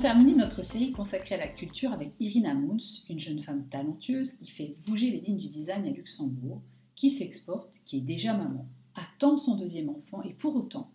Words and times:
Terminé 0.00 0.36
notre 0.36 0.62
série 0.62 0.92
consacrée 0.92 1.34
à 1.34 1.38
la 1.38 1.48
culture 1.48 1.92
avec 1.92 2.12
Irina 2.20 2.54
Mouns, 2.54 3.02
une 3.10 3.18
jeune 3.18 3.40
femme 3.40 3.66
talentueuse 3.68 4.34
qui 4.34 4.48
fait 4.48 4.76
bouger 4.86 5.10
les 5.10 5.18
lignes 5.18 5.38
du 5.38 5.48
design 5.48 5.84
à 5.86 5.90
Luxembourg, 5.90 6.62
qui 6.94 7.10
s'exporte, 7.10 7.72
qui 7.84 7.98
est 7.98 8.02
déjà 8.02 8.32
maman, 8.32 8.68
attend 8.94 9.36
son 9.36 9.56
deuxième 9.56 9.88
enfant 9.88 10.22
et 10.22 10.34
pour 10.34 10.54
autant 10.54 10.92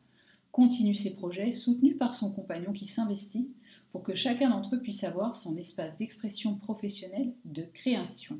continue 0.53 0.95
ses 0.95 1.15
projets 1.15 1.51
soutenus 1.51 1.97
par 1.97 2.13
son 2.13 2.31
compagnon 2.31 2.71
qui 2.71 2.85
s'investit 2.87 3.51
pour 3.91 4.03
que 4.03 4.15
chacun 4.15 4.49
d'entre 4.49 4.75
eux 4.75 4.81
puisse 4.81 5.03
avoir 5.03 5.35
son 5.35 5.57
espace 5.57 5.97
d'expression 5.97 6.55
professionnelle 6.55 7.33
de 7.43 7.63
création. 7.73 8.39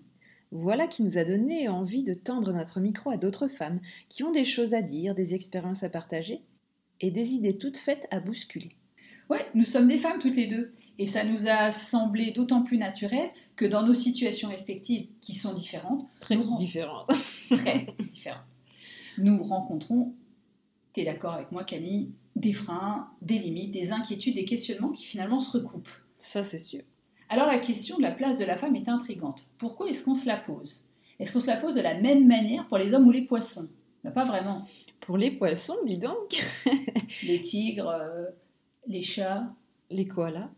Voilà 0.52 0.88
qui 0.88 1.04
nous 1.04 1.18
a 1.18 1.26
donné 1.26 1.68
envie 1.68 2.04
de 2.04 2.14
tendre 2.14 2.54
notre 2.54 2.80
micro 2.80 3.10
à 3.10 3.18
d'autres 3.18 3.50
femmes 3.50 3.82
qui 4.08 4.24
ont 4.24 4.32
des 4.32 4.46
choses 4.46 4.76
à 4.76 4.82
dire, 4.82 5.14
des 5.14 5.36
expériences 5.36 5.84
à 5.84 5.90
partager 5.90 6.42
et 7.02 7.12
des 7.12 7.34
idées 7.34 7.58
toutes 7.58 7.78
faites 7.78 8.08
à 8.12 8.22
bousculer. 8.22 8.78
Ouais, 9.34 9.46
nous 9.56 9.66
sommes 9.66 9.88
des 9.88 9.98
femmes 9.98 10.20
toutes 10.20 10.36
les 10.36 10.48
deux. 10.48 10.74
Et 11.00 11.08
ça 11.08 11.24
nous 11.24 11.48
a 11.48 11.72
semblé 11.72 12.32
d'autant 12.32 12.62
plus 12.62 12.78
naturel 12.78 13.30
que 13.56 13.66
dans 13.66 13.82
nos 13.84 13.94
situations 13.96 14.50
respectives, 14.50 15.08
qui 15.22 15.34
sont 15.34 15.54
différentes, 15.54 16.08
Très 16.20 16.36
différentes. 16.58 17.10
très 17.50 17.88
différentes, 18.00 18.42
nous 19.18 19.42
rencontrons, 19.44 20.14
tu 20.94 21.02
es 21.02 21.06
d'accord 21.06 21.34
avec 21.34 21.52
moi 21.52 21.64
Camille, 21.64 22.12
des 22.36 22.54
freins, 22.54 23.10
des 23.22 23.40
limites, 23.40 23.72
des 23.72 23.92
inquiétudes, 23.92 24.36
des 24.36 24.46
questionnements 24.46 24.90
qui 24.92 25.06
finalement 25.06 25.40
se 25.40 25.58
recoupent. 25.58 25.90
Ça, 26.18 26.44
c'est 26.44 26.60
sûr. 26.60 26.82
Alors 27.30 27.48
la 27.48 27.58
question 27.60 27.98
de 27.98 28.04
la 28.04 28.12
place 28.12 28.38
de 28.38 28.46
la 28.46 28.56
femme 28.58 28.76
est 28.76 28.88
intrigante. 28.90 29.48
Pourquoi 29.58 29.90
est-ce 29.90 30.04
qu'on 30.04 30.16
se 30.16 30.28
la 30.28 30.38
pose? 30.38 30.86
Est-ce 31.20 31.34
qu'on 31.34 31.40
se 31.40 31.48
la 31.48 31.58
pose 31.58 31.76
de 31.76 31.82
la 31.82 32.00
même 32.00 32.28
manière 32.28 32.68
pour 32.68 32.78
les 32.78 32.94
hommes 32.94 33.08
ou 33.08 33.12
les 33.12 33.24
poissons? 33.26 33.68
Ben, 34.04 34.12
Pas 34.12 34.26
vraiment. 34.26 34.68
Pour 35.02 35.18
les 35.18 35.32
poissons, 35.32 35.76
dis 35.86 35.98
donc, 35.98 36.44
Les 37.24 37.42
tigres, 37.42 37.90
euh, 37.90 38.26
les 38.88 39.02
chats, 39.02 39.54
les 39.90 40.08
koalas. 40.08 40.50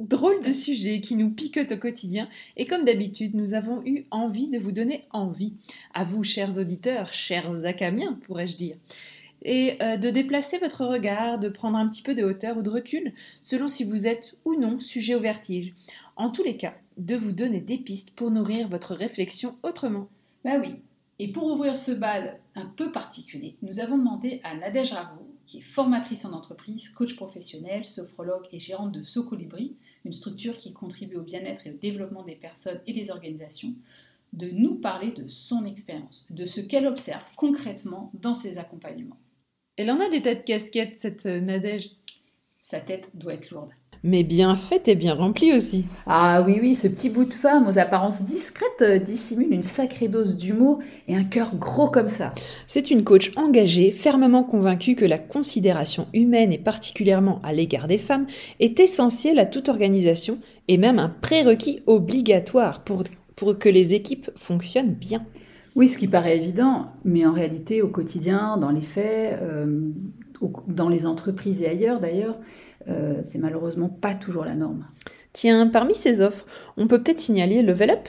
Drôle 0.00 0.42
de 0.42 0.52
sujet 0.52 1.00
qui 1.00 1.14
nous 1.14 1.30
piquote 1.30 1.72
au 1.72 1.76
quotidien 1.76 2.28
et 2.56 2.66
comme 2.66 2.84
d'habitude, 2.84 3.34
nous 3.34 3.54
avons 3.54 3.80
eu 3.86 4.06
envie 4.10 4.48
de 4.48 4.58
vous 4.58 4.72
donner 4.72 5.04
envie, 5.10 5.54
à 5.94 6.02
vous 6.02 6.24
chers 6.24 6.58
auditeurs, 6.58 7.12
chers 7.14 7.64
acamiens 7.64 8.18
pourrais-je 8.24 8.56
dire, 8.56 8.76
et 9.42 9.76
euh, 9.82 9.96
de 9.96 10.10
déplacer 10.10 10.58
votre 10.58 10.84
regard, 10.84 11.38
de 11.38 11.48
prendre 11.48 11.78
un 11.78 11.88
petit 11.88 12.02
peu 12.02 12.14
de 12.14 12.24
hauteur 12.24 12.56
ou 12.56 12.62
de 12.62 12.70
recul, 12.70 13.12
selon 13.40 13.68
si 13.68 13.84
vous 13.84 14.06
êtes 14.06 14.36
ou 14.44 14.56
non 14.56 14.80
sujet 14.80 15.14
au 15.14 15.20
vertige. 15.20 15.74
En 16.16 16.28
tous 16.28 16.42
les 16.42 16.56
cas, 16.56 16.74
de 16.96 17.14
vous 17.14 17.32
donner 17.32 17.60
des 17.60 17.78
pistes 17.78 18.10
pour 18.12 18.30
nourrir 18.30 18.68
votre 18.68 18.94
réflexion 18.94 19.56
autrement. 19.62 20.08
Bah 20.44 20.58
oui. 20.60 20.80
Et 21.18 21.30
pour 21.30 21.44
ouvrir 21.44 21.76
ce 21.76 21.92
bal 21.92 22.40
un 22.56 22.66
peu 22.66 22.90
particulier, 22.90 23.56
nous 23.62 23.78
avons 23.80 23.98
demandé 23.98 24.40
à 24.42 24.56
Nadège 24.56 24.92
Ravo, 24.92 25.22
qui 25.46 25.58
est 25.58 25.62
formatrice 25.62 26.24
en 26.24 26.32
entreprise, 26.32 26.88
coach 26.88 27.16
professionnel, 27.16 27.84
sophrologue 27.84 28.46
et 28.52 28.58
gérante 28.58 28.92
de 28.92 29.02
Socolibri, 29.02 29.76
une 30.04 30.12
structure 30.12 30.56
qui 30.56 30.72
contribue 30.72 31.16
au 31.16 31.22
bien-être 31.22 31.66
et 31.66 31.70
au 31.70 31.76
développement 31.76 32.22
des 32.22 32.36
personnes 32.36 32.80
et 32.86 32.92
des 32.92 33.10
organisations, 33.10 33.74
de 34.32 34.50
nous 34.50 34.74
parler 34.76 35.12
de 35.12 35.28
son 35.28 35.64
expérience, 35.64 36.26
de 36.30 36.46
ce 36.46 36.60
qu'elle 36.60 36.86
observe 36.86 37.24
concrètement 37.36 38.10
dans 38.14 38.34
ses 38.34 38.58
accompagnements. 38.58 39.18
Elle 39.76 39.90
en 39.90 40.00
a 40.00 40.08
des 40.08 40.22
têtes 40.22 40.44
casquettes, 40.44 41.00
cette 41.00 41.26
euh, 41.26 41.40
Nadège? 41.40 41.90
Sa 42.60 42.80
tête 42.80 43.16
doit 43.16 43.34
être 43.34 43.50
lourde. 43.50 43.70
Mais 44.06 44.22
bien 44.22 44.54
faite 44.54 44.86
et 44.86 44.96
bien 44.96 45.14
remplie 45.14 45.54
aussi. 45.54 45.86
Ah 46.06 46.44
oui, 46.46 46.58
oui, 46.60 46.74
ce 46.74 46.88
petit 46.88 47.08
bout 47.08 47.24
de 47.24 47.32
femme 47.32 47.66
aux 47.66 47.78
apparences 47.78 48.20
discrètes 48.20 48.82
euh, 48.82 48.98
dissimule 48.98 49.50
une 49.50 49.62
sacrée 49.62 50.08
dose 50.08 50.36
d'humour 50.36 50.80
et 51.08 51.16
un 51.16 51.24
cœur 51.24 51.56
gros 51.56 51.88
comme 51.88 52.10
ça. 52.10 52.34
C'est 52.66 52.90
une 52.90 53.02
coach 53.02 53.32
engagée, 53.36 53.90
fermement 53.90 54.44
convaincue 54.44 54.94
que 54.94 55.06
la 55.06 55.16
considération 55.16 56.06
humaine 56.12 56.52
et 56.52 56.58
particulièrement 56.58 57.40
à 57.42 57.54
l'égard 57.54 57.88
des 57.88 57.96
femmes 57.96 58.26
est 58.60 58.78
essentielle 58.78 59.38
à 59.38 59.46
toute 59.46 59.70
organisation 59.70 60.38
et 60.68 60.76
même 60.76 60.98
un 60.98 61.08
prérequis 61.08 61.80
obligatoire 61.86 62.84
pour, 62.84 63.04
pour 63.36 63.58
que 63.58 63.70
les 63.70 63.94
équipes 63.94 64.30
fonctionnent 64.36 64.92
bien. 64.92 65.24
Oui, 65.76 65.88
ce 65.88 65.96
qui 65.96 66.08
paraît 66.08 66.36
évident, 66.36 66.92
mais 67.06 67.24
en 67.24 67.32
réalité, 67.32 67.80
au 67.80 67.88
quotidien, 67.88 68.58
dans 68.58 68.70
les 68.70 68.82
faits, 68.82 69.38
euh, 69.40 69.88
dans 70.68 70.90
les 70.90 71.06
entreprises 71.06 71.62
et 71.62 71.68
ailleurs 71.68 72.00
d'ailleurs, 72.00 72.36
euh, 72.88 73.20
c'est 73.22 73.38
malheureusement 73.38 73.88
pas 73.88 74.14
toujours 74.14 74.44
la 74.44 74.54
norme. 74.54 74.86
Tiens, 75.32 75.66
parmi 75.66 75.94
ces 75.94 76.20
offres, 76.20 76.46
on 76.76 76.86
peut 76.86 77.02
peut-être 77.02 77.18
signaler 77.18 77.62
Level 77.62 77.90
Up? 77.90 78.08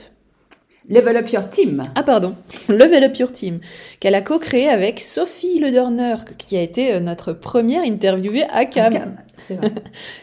Level 0.88 1.16
up 1.16 1.32
your 1.32 1.50
team. 1.50 1.82
Ah 1.96 2.04
pardon, 2.04 2.36
Level 2.68 3.02
Up 3.02 3.16
Your 3.16 3.32
Team, 3.32 3.58
qu'elle 3.98 4.14
a 4.14 4.22
co-créé 4.22 4.68
avec 4.68 5.00
Sophie 5.00 5.58
Ledorner, 5.58 6.14
qui 6.38 6.56
a 6.56 6.62
été 6.62 6.92
euh, 6.92 7.00
notre 7.00 7.32
première 7.32 7.82
interviewée 7.82 8.44
à 8.44 8.66
CAM. 8.66 8.92
Cam, 8.92 9.16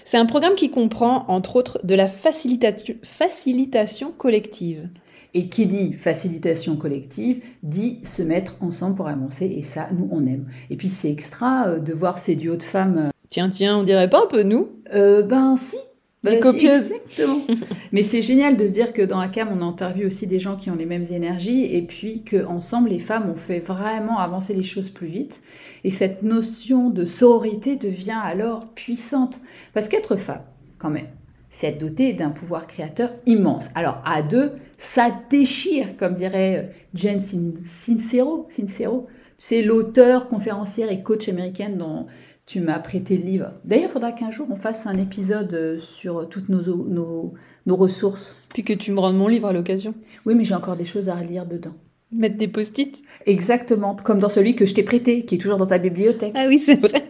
c'est 0.05 0.17
un 0.17 0.25
programme 0.25 0.55
qui 0.55 0.71
comprend, 0.71 1.25
entre 1.27 1.57
autres, 1.57 1.81
de 1.83 1.95
la 1.95 2.07
facilitation 2.07 4.13
collective. 4.17 4.87
Et 5.33 5.49
qui 5.49 5.65
dit 5.65 5.93
facilitation 5.93 6.77
collective 6.77 7.41
dit 7.63 7.99
se 8.03 8.21
mettre 8.21 8.55
ensemble 8.61 8.95
pour 8.95 9.07
avancer 9.07 9.51
et 9.57 9.63
ça, 9.63 9.89
nous, 9.91 10.07
on 10.11 10.25
aime. 10.27 10.47
Et 10.69 10.77
puis 10.77 10.89
c'est 10.89 11.11
extra 11.11 11.67
euh, 11.67 11.79
de 11.79 11.91
voir 11.91 12.19
ces 12.19 12.35
duos 12.35 12.55
de 12.55 12.63
femmes. 12.63 13.09
Tiens, 13.33 13.49
tiens, 13.49 13.79
on 13.79 13.83
dirait 13.83 14.11
pas 14.11 14.21
un 14.25 14.27
peu 14.27 14.43
nous 14.43 14.67
Euh, 14.93 15.23
ben 15.23 15.57
si. 15.57 15.75
Ben, 16.21 16.39
copieuses. 16.39 16.91
si, 17.07 17.21
Exactement. 17.23 17.65
Mais 17.91 18.03
c'est 18.03 18.21
génial 18.21 18.57
de 18.57 18.67
se 18.67 18.73
dire 18.73 18.93
que 18.93 19.01
dans 19.01 19.19
ACAM, 19.19 19.49
on 19.59 19.67
interviewe 19.67 20.05
aussi 20.05 20.27
des 20.27 20.39
gens 20.39 20.55
qui 20.55 20.69
ont 20.69 20.75
les 20.75 20.85
mêmes 20.85 21.07
énergies 21.11 21.65
et 21.75 21.81
puis 21.81 22.21
qu'ensemble, 22.21 22.89
les 22.89 22.99
femmes 22.99 23.31
ont 23.31 23.35
fait 23.35 23.57
vraiment 23.57 24.19
avancer 24.19 24.53
les 24.53 24.61
choses 24.61 24.91
plus 24.91 25.07
vite. 25.07 25.41
Et 25.83 25.89
cette 25.89 26.21
notion 26.21 26.91
de 26.91 27.05
sororité 27.05 27.75
devient 27.75 28.19
alors 28.23 28.67
puissante. 28.75 29.41
Parce 29.73 29.89
qu'être 29.89 30.15
femme, 30.15 30.43
quand 30.77 30.91
même, 30.91 31.07
c'est 31.49 31.69
être 31.69 31.79
doté 31.79 32.13
d'un 32.13 32.29
pouvoir 32.29 32.67
créateur 32.67 33.09
immense. 33.25 33.65
Alors 33.73 33.99
à 34.05 34.21
deux, 34.21 34.51
ça 34.77 35.07
déchire, 35.31 35.97
comme 35.97 36.13
dirait 36.13 36.57
euh, 36.67 36.71
Jen 36.93 37.19
Sin- 37.19 37.55
Sincero. 37.65 38.45
Sincero. 38.51 39.07
C'est 39.39 39.63
l'auteur, 39.63 40.29
conférencière 40.29 40.91
et 40.91 41.01
coach 41.01 41.27
américaine 41.27 41.77
dont 41.79 42.05
tu 42.45 42.59
m'as 42.59 42.79
prêté 42.79 43.17
le 43.17 43.23
livre. 43.23 43.51
D'ailleurs, 43.63 43.89
il 43.89 43.93
faudra 43.93 44.11
qu'un 44.11 44.31
jour 44.31 44.47
on 44.51 44.55
fasse 44.55 44.85
un 44.87 44.97
épisode 44.97 45.53
euh, 45.53 45.79
sur 45.79 46.27
toutes 46.29 46.49
nos, 46.49 46.61
nos, 46.61 47.33
nos 47.65 47.75
ressources. 47.75 48.35
Puis 48.53 48.63
que 48.63 48.73
tu 48.73 48.91
me 48.91 48.99
rendes 48.99 49.17
mon 49.17 49.27
livre 49.27 49.47
à 49.47 49.53
l'occasion. 49.53 49.93
Oui, 50.25 50.35
mais 50.35 50.43
j'ai 50.43 50.55
encore 50.55 50.75
des 50.75 50.85
choses 50.85 51.09
à 51.09 51.15
relire 51.15 51.45
dedans. 51.45 51.73
Mettre 52.11 52.37
des 52.37 52.47
post-it? 52.47 53.01
Exactement, 53.25 53.95
comme 53.95 54.19
dans 54.19 54.29
celui 54.29 54.55
que 54.55 54.65
je 54.65 54.75
t'ai 54.75 54.83
prêté, 54.83 55.25
qui 55.25 55.35
est 55.35 55.37
toujours 55.39 55.57
dans 55.57 55.65
ta 55.65 55.79
bibliothèque. 55.79 56.33
Ah 56.35 56.45
oui, 56.47 56.59
c'est 56.59 56.79
vrai. 56.79 57.03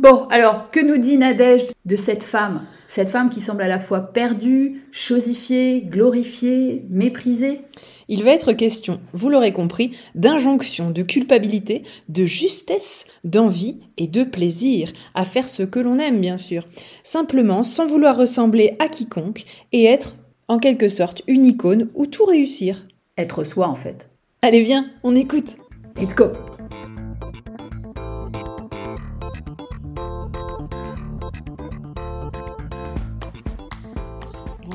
Bon, 0.00 0.26
alors, 0.30 0.70
que 0.70 0.80
nous 0.80 0.96
dit 0.96 1.18
Nadège 1.18 1.66
de 1.84 1.96
cette 1.96 2.22
femme? 2.22 2.64
Cette 2.88 3.10
femme 3.10 3.28
qui 3.28 3.42
semble 3.42 3.60
à 3.60 3.68
la 3.68 3.78
fois 3.78 4.00
perdue, 4.00 4.80
chosifiée, 4.92 5.82
glorifiée, 5.82 6.86
méprisée? 6.88 7.60
Il 8.08 8.24
va 8.24 8.30
être 8.30 8.54
question, 8.54 8.98
vous 9.12 9.28
l'aurez 9.28 9.52
compris, 9.52 9.94
d'injonction, 10.14 10.90
de 10.90 11.02
culpabilité, 11.02 11.82
de 12.08 12.24
justesse, 12.24 13.04
d'envie 13.24 13.78
et 13.98 14.06
de 14.06 14.24
plaisir 14.24 14.90
à 15.14 15.26
faire 15.26 15.46
ce 15.46 15.64
que 15.64 15.80
l'on 15.80 15.98
aime, 15.98 16.22
bien 16.22 16.38
sûr. 16.38 16.64
Simplement, 17.02 17.62
sans 17.62 17.86
vouloir 17.86 18.16
ressembler 18.16 18.76
à 18.78 18.88
quiconque 18.88 19.44
et 19.72 19.84
être, 19.84 20.16
en 20.48 20.58
quelque 20.58 20.88
sorte, 20.88 21.20
une 21.26 21.44
icône 21.44 21.90
ou 21.94 22.06
tout 22.06 22.24
réussir. 22.24 22.86
Être 23.18 23.44
soi, 23.44 23.68
en 23.68 23.74
fait. 23.74 24.08
Allez, 24.40 24.62
viens, 24.62 24.88
on 25.02 25.14
écoute. 25.14 25.58
Let's 26.00 26.14
go 26.14 26.32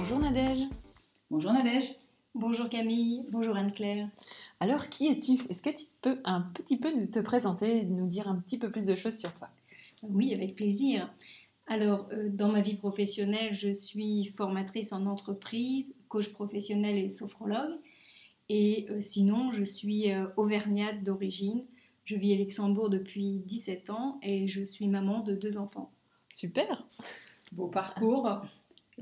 Bonjour 0.08 0.20
Nadège. 0.20 0.62
Bonjour 1.32 1.52
Nadège. 1.52 1.96
Bonjour 2.36 2.70
Camille, 2.70 3.26
bonjour 3.32 3.58
Anne-Claire. 3.58 4.08
Alors, 4.60 4.88
qui 4.88 5.08
es-tu? 5.08 5.42
Est-ce 5.50 5.64
que 5.64 5.72
tu 5.72 5.86
peux 6.04 6.20
un 6.26 6.42
petit 6.42 6.78
peu 6.78 6.94
nous 6.94 7.08
te 7.08 7.18
présenter, 7.18 7.84
nous 7.86 8.06
dire 8.06 8.28
un 8.28 8.36
petit 8.36 8.60
peu 8.60 8.70
plus 8.70 8.86
de 8.86 8.94
choses 8.94 9.18
sur 9.18 9.34
toi? 9.34 9.50
Oui, 10.04 10.32
avec 10.32 10.56
plaisir. 10.56 11.12
Alors, 11.66 12.08
euh, 12.12 12.30
dans 12.30 12.50
ma 12.50 12.62
vie 12.62 12.76
professionnelle, 12.76 13.56
je 13.56 13.74
suis 13.74 14.32
formatrice 14.38 14.94
en 14.94 15.08
entreprise, 15.08 15.96
coach 16.08 16.30
professionnel 16.30 16.98
et 16.98 17.10
sophrologue. 17.10 17.80
Et 18.48 18.86
euh, 18.92 19.02
sinon, 19.02 19.54
je 19.54 19.64
suis 19.64 20.12
euh, 20.12 20.28
auvergnate 20.38 21.04
d'origine. 21.04 21.64
Je 22.04 22.16
vis 22.16 22.36
à 22.36 22.38
Luxembourg 22.38 22.92
depuis 22.92 23.42
17 23.48 23.90
ans 23.90 24.20
et 24.22 24.48
je 24.48 24.66
suis 24.66 24.88
maman 24.88 25.22
de 25.22 25.34
deux 25.34 25.58
enfants. 25.58 25.90
Super. 26.32 26.86
Beau 27.54 27.70
parcours. 27.70 28.44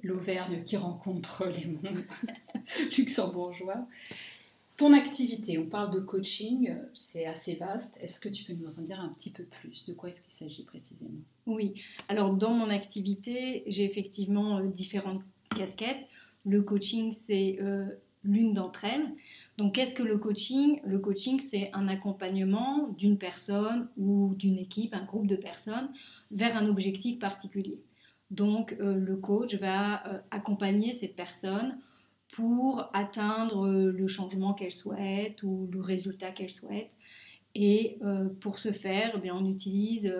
L'Auvergne 0.02 0.64
qui 0.64 0.78
rencontre 0.78 1.46
les 1.56 1.66
mondes 1.66 2.04
luxembourgeois. 2.98 3.88
Ton 4.76 4.92
activité, 4.94 5.60
on 5.60 5.68
parle 5.68 5.94
de 5.94 6.00
coaching, 6.00 6.74
c'est 6.96 7.26
assez 7.26 7.54
vaste. 7.56 8.00
Est-ce 8.02 8.20
que 8.20 8.28
tu 8.28 8.44
peux 8.44 8.54
nous 8.54 8.80
en 8.80 8.82
dire 8.82 9.00
un 9.00 9.10
petit 9.10 9.30
peu 9.30 9.44
plus? 9.44 9.86
De 9.86 9.94
quoi 9.94 10.10
est-ce 10.10 10.22
qu'il 10.22 10.34
s'agit 10.34 10.64
précisément? 10.64 11.12
Oui, 11.46 11.76
alors 12.10 12.34
dans 12.34 12.54
mon 12.54 12.70
activité, 12.72 13.64
j'ai 13.68 13.86
effectivement 13.86 14.58
euh, 14.58 14.68
différentes 14.68 15.22
casquettes. 15.56 16.08
Le 16.46 16.64
coaching, 16.64 17.12
c'est 17.12 17.60
euh, 17.62 17.86
l'une 18.24 18.54
d'entre 18.54 18.86
elles. 18.86 19.08
Donc 19.58 19.76
qu'est-ce 19.76 19.94
que 19.94 20.04
le 20.04 20.18
coaching? 20.18 20.80
Le 20.86 20.98
coaching, 20.98 21.40
c'est 21.40 21.70
un 21.74 21.88
accompagnement 21.88 22.88
d'une 22.98 23.20
personne 23.20 23.88
ou 23.98 24.34
d'une 24.36 24.58
équipe, 24.58 24.96
un 24.96 25.06
groupe 25.06 25.28
de 25.28 25.36
personnes, 25.36 25.92
vers 26.32 26.58
un 26.58 26.66
objectif 26.66 27.20
particulier. 27.20 27.78
Donc 28.34 28.76
euh, 28.80 28.96
le 28.96 29.16
coach 29.16 29.54
va 29.56 30.08
euh, 30.08 30.20
accompagner 30.32 30.94
cette 30.94 31.16
personne 31.16 31.78
pour 32.32 32.90
atteindre 32.94 33.68
euh, 33.68 33.92
le 33.92 34.08
changement 34.08 34.56
qu'elle 34.56 34.72
souhaite 34.72 35.44
ou 35.44 35.70
le 35.72 35.80
résultat 35.82 36.32
qu'elle 36.32 36.50
souhaite. 36.50 36.98
Et 37.56 38.00
pour 38.42 38.58
ce 38.58 38.72
faire, 38.72 39.22
eh 39.24 39.30
on 39.30 39.48
utilise 39.48 40.12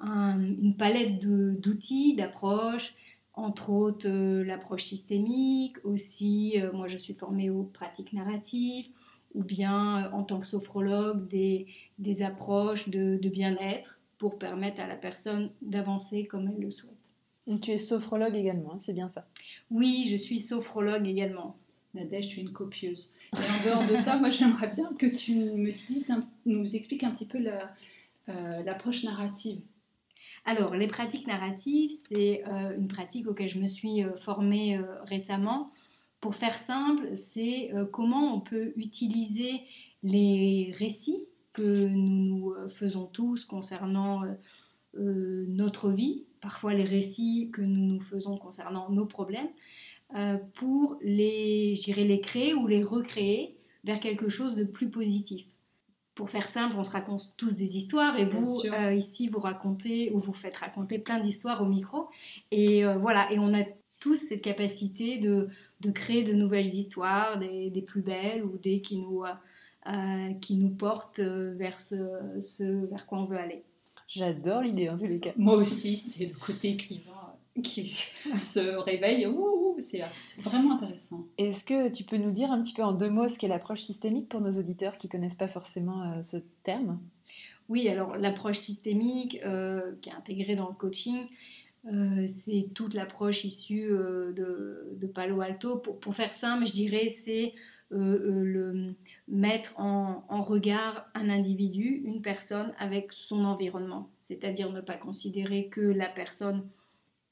une 0.00 0.74
palette 0.78 1.20
d'outils, 1.20 2.16
d'approches, 2.16 2.94
entre 3.34 3.68
autres 3.68 4.08
l'approche 4.08 4.84
systémique, 4.84 5.76
aussi 5.84 6.54
moi 6.72 6.88
je 6.88 6.96
suis 6.96 7.12
formée 7.12 7.50
aux 7.50 7.64
pratiques 7.64 8.14
narratives, 8.14 8.86
ou 9.34 9.44
bien 9.44 10.10
en 10.12 10.22
tant 10.22 10.40
que 10.40 10.46
sophrologue 10.46 11.28
des, 11.28 12.22
approches 12.22 12.88
de 12.88 13.28
bien-être 13.28 13.98
pour 14.16 14.38
permettre 14.38 14.80
à 14.80 14.86
la 14.86 14.96
personne 14.96 15.50
d'avancer 15.60 16.24
comme 16.24 16.48
elle 16.48 16.62
le 16.62 16.70
souhaite. 16.70 16.95
Tu 17.60 17.70
es 17.70 17.78
sophrologue 17.78 18.34
également, 18.34 18.72
hein, 18.74 18.78
c'est 18.80 18.92
bien 18.92 19.08
ça 19.08 19.28
Oui, 19.70 20.08
je 20.10 20.16
suis 20.16 20.40
sophrologue 20.40 21.06
également. 21.06 21.56
Nadège, 21.94 22.28
tu 22.28 22.40
es 22.40 22.42
une 22.42 22.52
copieuse. 22.52 23.12
Et 23.34 23.38
en 23.38 23.64
dehors 23.64 23.88
de 23.88 23.96
ça, 23.96 24.18
moi 24.18 24.30
j'aimerais 24.30 24.68
bien 24.68 24.92
que 24.98 25.06
tu 25.06 25.34
me 25.34 25.72
dises, 25.86 26.12
nous 26.44 26.76
expliques 26.76 27.04
un 27.04 27.10
petit 27.10 27.26
peu 27.26 27.38
euh, 28.28 28.62
l'approche 28.64 29.04
narrative. 29.04 29.60
Alors, 30.44 30.74
les 30.74 30.88
pratiques 30.88 31.26
narratives, 31.26 31.90
c'est 31.90 32.44
euh, 32.46 32.76
une 32.76 32.88
pratique 32.88 33.28
auquel 33.28 33.48
je 33.48 33.58
me 33.58 33.68
suis 33.68 34.04
euh, 34.04 34.16
formée 34.16 34.80
récemment. 35.04 35.72
Pour 36.20 36.34
faire 36.34 36.58
simple, 36.58 37.16
c'est 37.16 37.70
comment 37.92 38.34
on 38.34 38.40
peut 38.40 38.72
utiliser 38.76 39.60
les 40.02 40.72
récits 40.76 41.26
que 41.52 41.86
nous 41.86 42.52
faisons 42.70 43.06
tous 43.06 43.44
concernant 43.44 44.22
notre 44.98 45.90
vie, 45.90 46.24
parfois 46.40 46.74
les 46.74 46.84
récits 46.84 47.50
que 47.52 47.62
nous 47.62 47.94
nous 47.94 48.00
faisons 48.00 48.36
concernant 48.36 48.90
nos 48.90 49.06
problèmes, 49.06 49.48
euh, 50.14 50.38
pour 50.54 50.98
les, 51.02 51.74
les 51.74 52.20
créer 52.20 52.54
ou 52.54 52.68
les 52.68 52.82
recréer 52.82 53.58
vers 53.82 53.98
quelque 53.98 54.28
chose 54.28 54.54
de 54.54 54.62
plus 54.62 54.88
positif. 54.88 55.46
Pour 56.14 56.30
faire 56.30 56.48
simple, 56.48 56.76
on 56.78 56.84
se 56.84 56.92
raconte 56.92 57.34
tous 57.36 57.56
des 57.56 57.76
histoires 57.76 58.16
et 58.16 58.24
vous, 58.24 58.62
euh, 58.66 58.94
ici, 58.94 59.28
vous 59.28 59.40
racontez 59.40 60.12
ou 60.12 60.20
vous 60.20 60.32
faites 60.32 60.56
raconter 60.56 61.00
plein 61.00 61.18
d'histoires 61.18 61.60
au 61.60 61.66
micro. 61.66 62.08
Et 62.52 62.86
euh, 62.86 62.96
voilà, 62.96 63.30
et 63.32 63.40
on 63.40 63.52
a 63.52 63.64
tous 63.98 64.16
cette 64.16 64.42
capacité 64.42 65.18
de, 65.18 65.48
de 65.80 65.90
créer 65.90 66.22
de 66.22 66.32
nouvelles 66.32 66.66
histoires, 66.66 67.38
des, 67.38 67.70
des, 67.70 67.82
plus 67.82 68.02
belles 68.02 68.44
ou 68.44 68.58
des 68.58 68.80
qui 68.80 68.98
nous, 68.98 69.24
qui 70.40 70.54
nous 70.56 70.70
portent 70.70 71.20
vers 71.20 71.80
ce, 71.80 71.96
ce 72.40 72.86
vers 72.86 73.06
quoi 73.06 73.18
on 73.18 73.24
veut 73.24 73.38
aller. 73.38 73.64
J'adore 74.08 74.62
l'idée 74.62 74.88
en 74.88 74.96
tous 74.96 75.06
les 75.06 75.20
cas. 75.20 75.32
Moi 75.36 75.56
aussi, 75.56 75.96
c'est 75.96 76.26
le 76.26 76.34
côté 76.34 76.70
écrivain 76.70 77.34
qui 77.62 78.04
se 78.36 78.60
réveille. 78.60 79.26
C'est 79.78 80.02
vraiment 80.38 80.76
intéressant. 80.76 81.26
Est-ce 81.38 81.64
que 81.64 81.88
tu 81.88 82.04
peux 82.04 82.16
nous 82.16 82.30
dire 82.30 82.50
un 82.50 82.60
petit 82.60 82.72
peu 82.72 82.82
en 82.82 82.92
deux 82.92 83.10
mots 83.10 83.28
ce 83.28 83.38
qu'est 83.38 83.48
l'approche 83.48 83.82
systémique 83.82 84.28
pour 84.28 84.40
nos 84.40 84.52
auditeurs 84.52 84.96
qui 84.96 85.08
connaissent 85.08 85.34
pas 85.34 85.48
forcément 85.48 86.02
euh, 86.02 86.22
ce 86.22 86.38
terme? 86.62 86.98
Oui, 87.68 87.88
alors 87.88 88.16
l'approche 88.16 88.58
systémique 88.58 89.40
euh, 89.44 89.92
qui 90.00 90.10
est 90.10 90.12
intégrée 90.12 90.54
dans 90.54 90.68
le 90.68 90.74
coaching, 90.74 91.26
euh, 91.92 92.26
c'est 92.28 92.68
toute 92.74 92.94
l'approche 92.94 93.44
issue 93.44 93.88
de, 93.88 94.88
de, 94.92 95.06
Palo 95.06 95.40
Alto. 95.40 95.78
Pour, 95.78 95.98
pour, 95.98 96.14
faire 96.14 96.32
simple, 96.32 96.66
je 96.66 96.72
dirais 96.72 97.08
c'est 97.08 97.54
le 97.90 98.94
mettre 99.28 99.78
en, 99.78 100.42
regard 100.42 101.06
un 101.14 101.28
individu, 101.28 102.02
une 102.04 102.22
personne 102.22 102.72
avec 102.78 103.12
son 103.12 103.44
environnement. 103.44 104.10
C'est-à-dire 104.22 104.72
ne 104.72 104.80
pas 104.80 104.96
considérer 104.96 105.68
que 105.68 105.80
la 105.80 106.08
personne 106.08 106.66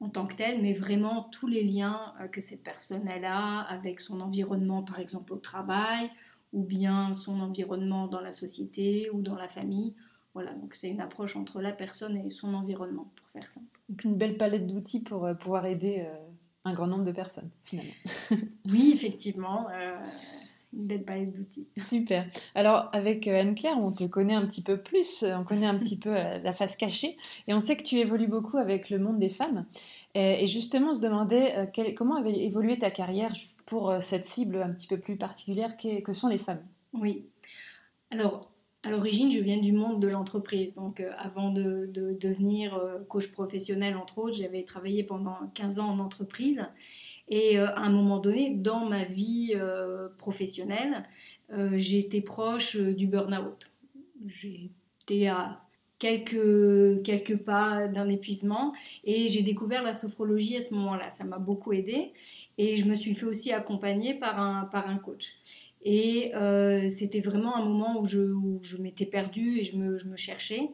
en 0.00 0.10
tant 0.10 0.26
que 0.26 0.36
telle, 0.36 0.60
mais 0.60 0.74
vraiment 0.74 1.24
tous 1.32 1.46
les 1.46 1.62
liens 1.62 2.14
euh, 2.20 2.28
que 2.28 2.40
cette 2.40 2.62
personne 2.62 3.08
a 3.08 3.60
avec 3.60 4.00
son 4.00 4.20
environnement, 4.20 4.82
par 4.82 4.98
exemple 4.98 5.32
au 5.32 5.38
travail, 5.38 6.10
ou 6.52 6.62
bien 6.62 7.14
son 7.14 7.40
environnement 7.40 8.06
dans 8.06 8.20
la 8.20 8.32
société 8.32 9.08
ou 9.10 9.22
dans 9.22 9.34
la 9.34 9.48
famille. 9.48 9.94
Voilà, 10.34 10.52
donc 10.54 10.74
c'est 10.74 10.90
une 10.90 11.00
approche 11.00 11.36
entre 11.36 11.60
la 11.60 11.72
personne 11.72 12.16
et 12.16 12.30
son 12.30 12.54
environnement, 12.54 13.10
pour 13.16 13.28
faire 13.28 13.48
simple. 13.48 13.66
Donc 13.88 14.04
une 14.04 14.16
belle 14.16 14.36
palette 14.36 14.66
d'outils 14.66 15.02
pour 15.02 15.24
euh, 15.24 15.34
pouvoir 15.34 15.64
aider 15.64 16.04
euh, 16.06 16.16
un 16.64 16.74
grand 16.74 16.86
nombre 16.86 17.04
de 17.04 17.12
personnes, 17.12 17.50
finalement. 17.64 17.92
oui, 18.66 18.92
effectivement 18.94 19.68
une 20.76 20.86
belle 20.86 21.04
palette 21.04 21.34
d'outils. 21.34 21.66
Super. 21.84 22.26
Alors, 22.54 22.88
avec 22.92 23.28
euh, 23.28 23.40
Anne-Claire, 23.40 23.78
on 23.80 23.92
te 23.92 24.04
connaît 24.04 24.34
un 24.34 24.46
petit 24.46 24.62
peu 24.62 24.78
plus, 24.78 25.22
euh, 25.22 25.36
on 25.36 25.44
connaît 25.44 25.66
un 25.66 25.78
petit 25.78 25.98
peu 25.98 26.10
euh, 26.10 26.38
la 26.38 26.52
face 26.52 26.76
cachée, 26.76 27.16
et 27.46 27.54
on 27.54 27.60
sait 27.60 27.76
que 27.76 27.82
tu 27.82 27.98
évolues 27.98 28.26
beaucoup 28.26 28.58
avec 28.58 28.90
le 28.90 28.98
monde 28.98 29.18
des 29.18 29.30
femmes. 29.30 29.66
Et 30.16 30.46
justement, 30.46 30.90
on 30.90 30.94
se 30.94 31.00
demandait 31.00 31.68
comment 31.96 32.14
avait 32.14 32.44
évolué 32.44 32.78
ta 32.78 32.92
carrière 32.92 33.32
pour 33.66 33.92
cette 34.00 34.26
cible 34.26 34.62
un 34.62 34.70
petit 34.70 34.86
peu 34.86 34.96
plus 34.96 35.16
particulière 35.16 35.76
que 35.76 36.12
sont 36.12 36.28
les 36.28 36.38
femmes? 36.38 36.62
Oui. 36.92 37.24
Alors, 38.12 38.48
à 38.84 38.90
l'origine, 38.90 39.32
je 39.32 39.40
viens 39.40 39.58
du 39.58 39.72
monde 39.72 39.98
de 39.98 40.06
l'entreprise. 40.06 40.76
Donc, 40.76 41.02
avant 41.18 41.50
de, 41.50 41.90
de, 41.92 42.12
devenir 42.12 42.80
coach 43.08 43.32
professionnel, 43.32 43.96
entre 43.96 44.18
autres, 44.18 44.36
j'avais 44.36 44.62
travaillé 44.62 45.02
pendant 45.02 45.36
15 45.54 45.80
ans 45.80 45.88
en 45.88 45.98
entreprise. 45.98 46.64
Et 47.28 47.58
euh, 47.58 47.66
à 47.68 47.80
un 47.80 47.90
moment 47.90 48.18
donné, 48.18 48.54
dans 48.54 48.84
ma 48.84 49.04
vie 49.04 49.52
euh, 49.54 50.08
professionnelle, 50.18 51.04
euh, 51.52 51.70
j'ai 51.76 51.98
été 51.98 52.20
proche 52.20 52.76
du 52.76 53.06
burn-out. 53.06 53.70
J'étais 54.26 55.26
à 55.28 55.60
quelques, 55.98 57.02
quelques 57.02 57.36
pas 57.36 57.88
d'un 57.88 58.08
épuisement 58.08 58.74
et 59.04 59.28
j'ai 59.28 59.42
découvert 59.42 59.82
la 59.82 59.94
sophrologie 59.94 60.56
à 60.56 60.60
ce 60.60 60.74
moment-là. 60.74 61.10
Ça 61.10 61.24
m'a 61.24 61.38
beaucoup 61.38 61.72
aidé 61.72 62.12
et 62.58 62.76
je 62.76 62.86
me 62.86 62.96
suis 62.96 63.14
fait 63.14 63.26
aussi 63.26 63.52
accompagner 63.52 64.14
par 64.14 64.38
un, 64.38 64.64
par 64.66 64.88
un 64.88 64.96
coach. 64.96 65.34
Et 65.86 66.32
c'était 66.88 67.20
vraiment 67.20 67.56
un 67.56 67.64
moment 67.64 68.00
où 68.00 68.06
je, 68.06 68.20
où 68.20 68.58
je 68.62 68.78
m'étais 68.78 69.04
perdue 69.04 69.58
et 69.58 69.64
je 69.64 69.76
me, 69.76 69.98
je 69.98 70.08
me 70.08 70.16
cherchais. 70.16 70.70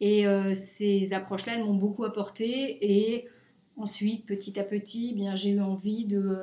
Et 0.00 0.24
ces 0.56 1.12
approches-là, 1.12 1.54
elles 1.54 1.64
m'ont 1.64 1.74
beaucoup 1.74 2.02
apporté 2.02 2.84
Ensuite, 3.78 4.26
petit 4.26 4.58
à 4.58 4.64
petit, 4.64 5.10
eh 5.12 5.14
bien, 5.14 5.36
j'ai 5.36 5.50
eu 5.50 5.60
envie 5.60 6.04
de, 6.04 6.36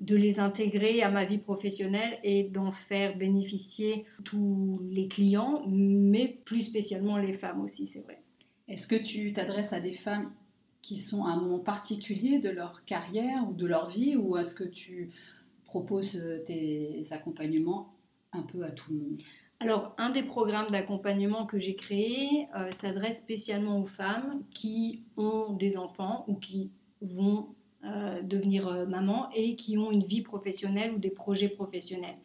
de 0.00 0.16
les 0.16 0.40
intégrer 0.40 1.00
à 1.02 1.10
ma 1.10 1.24
vie 1.24 1.38
professionnelle 1.38 2.18
et 2.24 2.42
d'en 2.42 2.72
faire 2.72 3.16
bénéficier 3.16 4.04
tous 4.24 4.80
les 4.90 5.06
clients, 5.06 5.62
mais 5.68 6.40
plus 6.44 6.62
spécialement 6.62 7.18
les 7.18 7.34
femmes 7.34 7.60
aussi, 7.60 7.86
c'est 7.86 8.00
vrai. 8.00 8.20
Est-ce 8.66 8.88
que 8.88 8.96
tu 8.96 9.32
t'adresses 9.32 9.72
à 9.72 9.80
des 9.80 9.94
femmes 9.94 10.32
qui 10.82 10.98
sont 10.98 11.24
à 11.24 11.30
un 11.30 11.40
moment 11.40 11.60
particulier 11.60 12.40
de 12.40 12.50
leur 12.50 12.84
carrière 12.84 13.48
ou 13.48 13.54
de 13.54 13.66
leur 13.66 13.88
vie, 13.88 14.16
ou 14.16 14.36
est-ce 14.36 14.54
que 14.54 14.64
tu 14.64 15.10
proposes 15.64 16.20
tes 16.46 17.04
accompagnements 17.12 17.94
un 18.32 18.42
peu 18.42 18.64
à 18.64 18.70
tout 18.70 18.92
le 18.92 18.98
monde? 18.98 19.22
Alors, 19.62 19.94
un 19.96 20.10
des 20.10 20.24
programmes 20.24 20.72
d'accompagnement 20.72 21.46
que 21.46 21.60
j'ai 21.60 21.76
créé 21.76 22.48
euh, 22.56 22.68
s'adresse 22.72 23.18
spécialement 23.18 23.80
aux 23.80 23.86
femmes 23.86 24.42
qui 24.50 25.04
ont 25.16 25.52
des 25.52 25.78
enfants 25.78 26.24
ou 26.26 26.34
qui 26.34 26.72
vont 27.00 27.54
euh, 27.84 28.22
devenir 28.22 28.66
euh, 28.66 28.86
maman 28.86 29.30
et 29.36 29.54
qui 29.54 29.78
ont 29.78 29.92
une 29.92 30.02
vie 30.02 30.22
professionnelle 30.22 30.94
ou 30.94 30.98
des 30.98 31.10
projets 31.10 31.48
professionnels. 31.48 32.16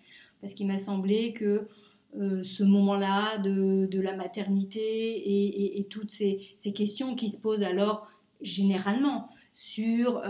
Parce 0.42 0.56
qu'il 0.56 0.66
m'a 0.66 0.80
semblé 0.80 1.34
que 1.34 1.68
ce 2.16 2.64
moment-là 2.64 3.38
de, 3.38 4.00
la 4.00 4.16
maternité 4.16 5.78
et, 5.78 5.84
toutes 5.92 6.10
ces, 6.10 6.40
questions 6.74 7.16
qui 7.16 7.30
se 7.30 7.38
posent 7.38 7.62
alors 7.64 8.08
généralement 8.42 9.30
sur 9.54 10.24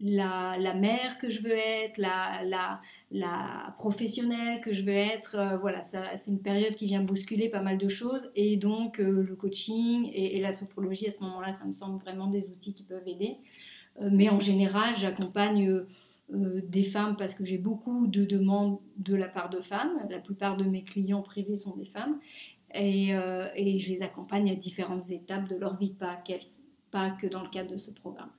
la, 0.00 0.74
mère 0.74 1.18
que 1.18 1.30
je 1.30 1.42
veux 1.42 1.56
être, 1.56 1.98
la, 1.98 2.42
la, 2.44 2.80
la 3.10 3.74
professionnelle 3.78 4.60
que 4.60 4.72
je 4.72 4.82
veux 4.82 4.92
être. 4.92 5.36
Euh, 5.36 5.56
voilà, 5.56 5.84
c'est 5.84 6.30
une 6.30 6.40
période 6.40 6.74
qui 6.74 6.86
vient 6.86 7.02
bousculer 7.02 7.48
pas 7.48 7.62
mal 7.62 7.78
de 7.78 7.88
choses. 7.88 8.30
Et 8.34 8.56
donc, 8.56 9.00
euh, 9.00 9.22
le 9.22 9.36
coaching 9.36 10.10
et, 10.12 10.40
la 10.40 10.52
sophrologie, 10.52 11.06
à 11.08 11.12
ce 11.12 11.22
moment-là, 11.24 11.52
ça 11.52 11.64
me 11.64 11.72
semble 11.72 12.00
vraiment 12.00 12.26
des 12.26 12.48
outils 12.48 12.74
qui 12.74 12.82
peuvent 12.82 13.06
aider. 13.06 13.38
Euh, 14.00 14.08
mais 14.10 14.28
en 14.28 14.40
général, 14.40 14.94
j'accompagne 14.96 15.84
des 16.30 16.84
femmes 16.84 17.16
parce 17.18 17.34
que 17.34 17.44
j'ai 17.44 17.58
beaucoup 17.58 18.06
de 18.06 18.24
demandes 18.24 18.78
de 18.96 19.14
la 19.14 19.28
part 19.28 19.50
de 19.50 19.60
femmes. 19.60 19.92
La 20.08 20.18
plupart 20.18 20.56
de 20.56 20.64
mes 20.64 20.82
clients 20.82 21.22
privés 21.22 21.56
sont 21.56 21.76
des 21.76 21.84
femmes. 21.84 22.18
Et, 22.74 23.10
et 23.10 23.78
je 23.78 23.92
les 23.92 24.02
accompagne 24.02 24.50
à 24.50 24.56
différentes 24.56 25.10
étapes 25.10 25.46
de 25.46 25.54
leur 25.54 25.76
vie, 25.76 25.90
pas, 25.90 26.18
pas 26.90 27.10
que 27.10 27.26
dans 27.26 27.42
le 27.42 27.50
cadre 27.50 27.70
de 27.70 27.76
ce 27.76 27.90
programme 27.92 28.30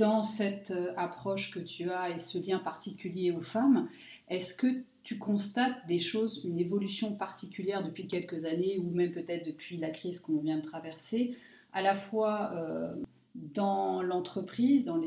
dans 0.00 0.22
cette 0.22 0.70
euh, 0.70 0.94
approche 0.96 1.52
que 1.52 1.60
tu 1.60 1.90
as 1.90 2.08
et 2.08 2.18
ce 2.18 2.38
lien 2.38 2.58
particulier 2.58 3.30
aux 3.32 3.42
femmes, 3.42 3.86
est-ce 4.28 4.54
que 4.54 4.66
tu 5.02 5.18
constates 5.18 5.86
des 5.86 5.98
choses, 5.98 6.40
une 6.44 6.58
évolution 6.58 7.14
particulière 7.14 7.84
depuis 7.84 8.06
quelques 8.06 8.46
années 8.46 8.78
ou 8.78 8.90
même 8.90 9.12
peut-être 9.12 9.46
depuis 9.46 9.76
la 9.76 9.90
crise 9.90 10.18
qu'on 10.18 10.38
vient 10.38 10.56
de 10.56 10.62
traverser, 10.62 11.36
à 11.74 11.82
la 11.82 11.94
fois 11.94 12.52
euh, 12.54 12.94
dans 13.34 14.02
l'entreprise, 14.02 14.86
dans 14.86 15.00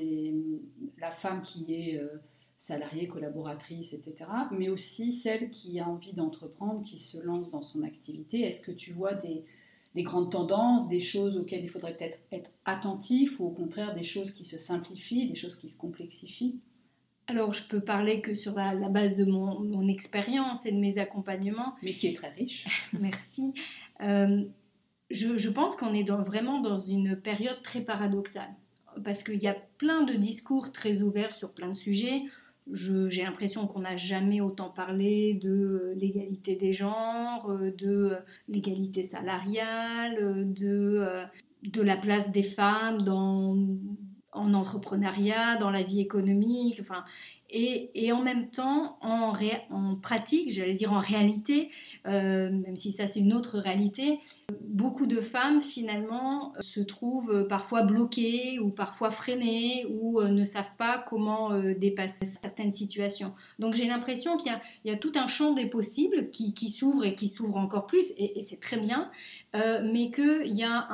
la 1.00 1.12
femme 1.12 1.42
qui 1.42 1.74
est 1.74 2.00
euh, 2.00 2.08
salariée, 2.56 3.08
collaboratrice, 3.08 3.94
etc., 3.94 4.30
mais 4.52 4.70
aussi 4.70 5.12
celle 5.12 5.50
qui 5.50 5.80
a 5.80 5.90
envie 5.90 6.14
d'entreprendre, 6.14 6.84
qui 6.84 7.00
se 7.00 7.20
lance 7.24 7.50
dans 7.50 7.64
son 7.64 7.82
activité? 7.82 8.42
Est-ce 8.42 8.62
que 8.62 8.72
tu 8.72 8.92
vois 8.94 9.16
des, 9.16 9.44
des 9.96 10.04
grandes 10.04 10.32
tendances, 10.32 10.90
des 10.90 11.00
choses 11.00 11.38
auxquelles 11.38 11.64
il 11.64 11.70
faudrait 11.70 11.96
peut-être 11.96 12.20
être 12.32 12.52
attentif 12.66 13.40
ou 13.40 13.46
au 13.46 13.52
contraire 13.52 13.94
des 13.94 14.04
choses 14.04 14.32
qui 14.32 14.46
se 14.46 14.58
simplifient, 14.58 15.30
des 15.30 15.36
choses 15.36 15.56
qui 15.56 15.70
se 15.70 15.78
complexifient 15.78 16.60
alors, 17.28 17.54
je 17.54 17.64
peux 17.64 17.80
parler 17.80 18.22
que 18.22 18.36
sur 18.36 18.54
la, 18.54 18.76
base 18.90 19.16
de 19.16 19.24
mon, 19.26 19.88
expérience 19.88 20.66
et 20.66 20.72
de 20.72 20.78
mes 20.78 20.98
accompagnements. 20.98 21.76
Mais 21.82 21.96
qui 21.96 22.08
est 22.08 22.16
très 22.16 22.30
riche. 22.30 22.68
Merci. 23.00 23.54
Euh, 24.02 24.44
je, 25.10 25.50
pense 25.50 25.76
qu'on 25.76 25.94
est 25.94 26.10
vraiment 26.10 26.60
dans 26.60 26.80
une 26.80 27.16
période 27.16 27.62
très 27.64 27.82
paradoxale. 27.82 28.50
Parce 29.04 29.24
qu'il 29.24 29.42
y 29.42 29.48
a 29.48 29.56
plein 29.78 30.04
de 30.04 30.14
discours 30.14 30.72
très 30.72 31.02
ouverts 31.02 31.34
sur 31.34 31.54
plein 31.54 31.70
de 31.70 31.78
sujets 31.78 32.24
j'ai 32.72 33.24
l'impression 33.24 33.68
qu'on 33.68 33.82
n'a 33.82 33.98
jamais 33.98 34.42
autant 34.42 34.70
parlé 34.70 35.34
de 35.34 35.94
l'égalité 35.98 36.56
des 36.56 36.74
genres, 36.74 37.50
euh, 37.50 37.72
de 37.78 38.16
l'égalité 38.48 39.04
salariale, 39.04 40.18
euh, 40.22 40.44
de, 40.46 40.98
euh, 41.00 41.26
de 41.64 41.82
la 41.82 41.98
place 41.98 42.32
des 42.32 42.44
femmes 42.44 43.02
dans, 43.02 43.58
en 44.32 44.54
entrepreneuriat, 44.54 45.58
dans 45.58 45.72
la 45.72 45.84
vie 45.84 46.00
économique. 46.00 46.80
Enfin, 46.82 47.04
et, 47.50 48.12
en 48.12 48.24
même 48.24 48.50
temps, 48.50 48.98
en, 49.02 49.34
en 49.70 49.96
pratique, 49.96 50.52
j'allais 50.52 50.74
dire 50.74 50.92
en 50.92 51.00
réalité, 51.00 51.70
euh, 52.06 52.50
même 52.50 52.76
si 52.76 52.92
ça 52.92 53.08
c'est 53.08 53.20
une 53.20 53.34
autre 53.34 53.60
réalité, 53.60 54.20
beaucoup 54.62 55.06
de 55.06 55.22
femmes 55.22 55.62
finalement 55.62 56.54
se 56.60 56.82
trouvent 56.82 57.48
parfois 57.48 57.84
bloquées 57.84 58.60
ou 58.60 58.70
parfois 58.70 59.12
freinées 59.12 59.86
ou 59.90 60.20
euh, 60.20 60.30
ne 60.30 60.44
savent 60.44 60.76
pas 60.78 61.04
comment 61.10 61.54
euh, 61.54 61.74
dépasser 61.74 62.26
certaines 62.26 62.72
situations. 62.72 63.34
Donc 63.60 63.74
j'ai 63.74 63.88
l'impression 63.88 64.38
qu'il 64.38 64.52
y, 64.86 64.92
a 64.92 64.98
tout 64.98 65.14
un 65.16 65.28
champ 65.28 65.54
des 65.54 65.68
possibles 65.68 66.30
qui, 66.30 66.70
s'ouvre 66.70 67.06
et 67.06 67.16
qui 67.16 67.28
s'ouvre 67.28 67.58
encore 67.58 67.88
plus, 67.88 68.14
et, 68.18 68.42
c'est 68.42 68.60
très 68.60 68.78
bien, 68.78 69.10
mais 69.54 70.12
qu'il 70.12 70.54
y 70.54 70.64
a 70.64 70.88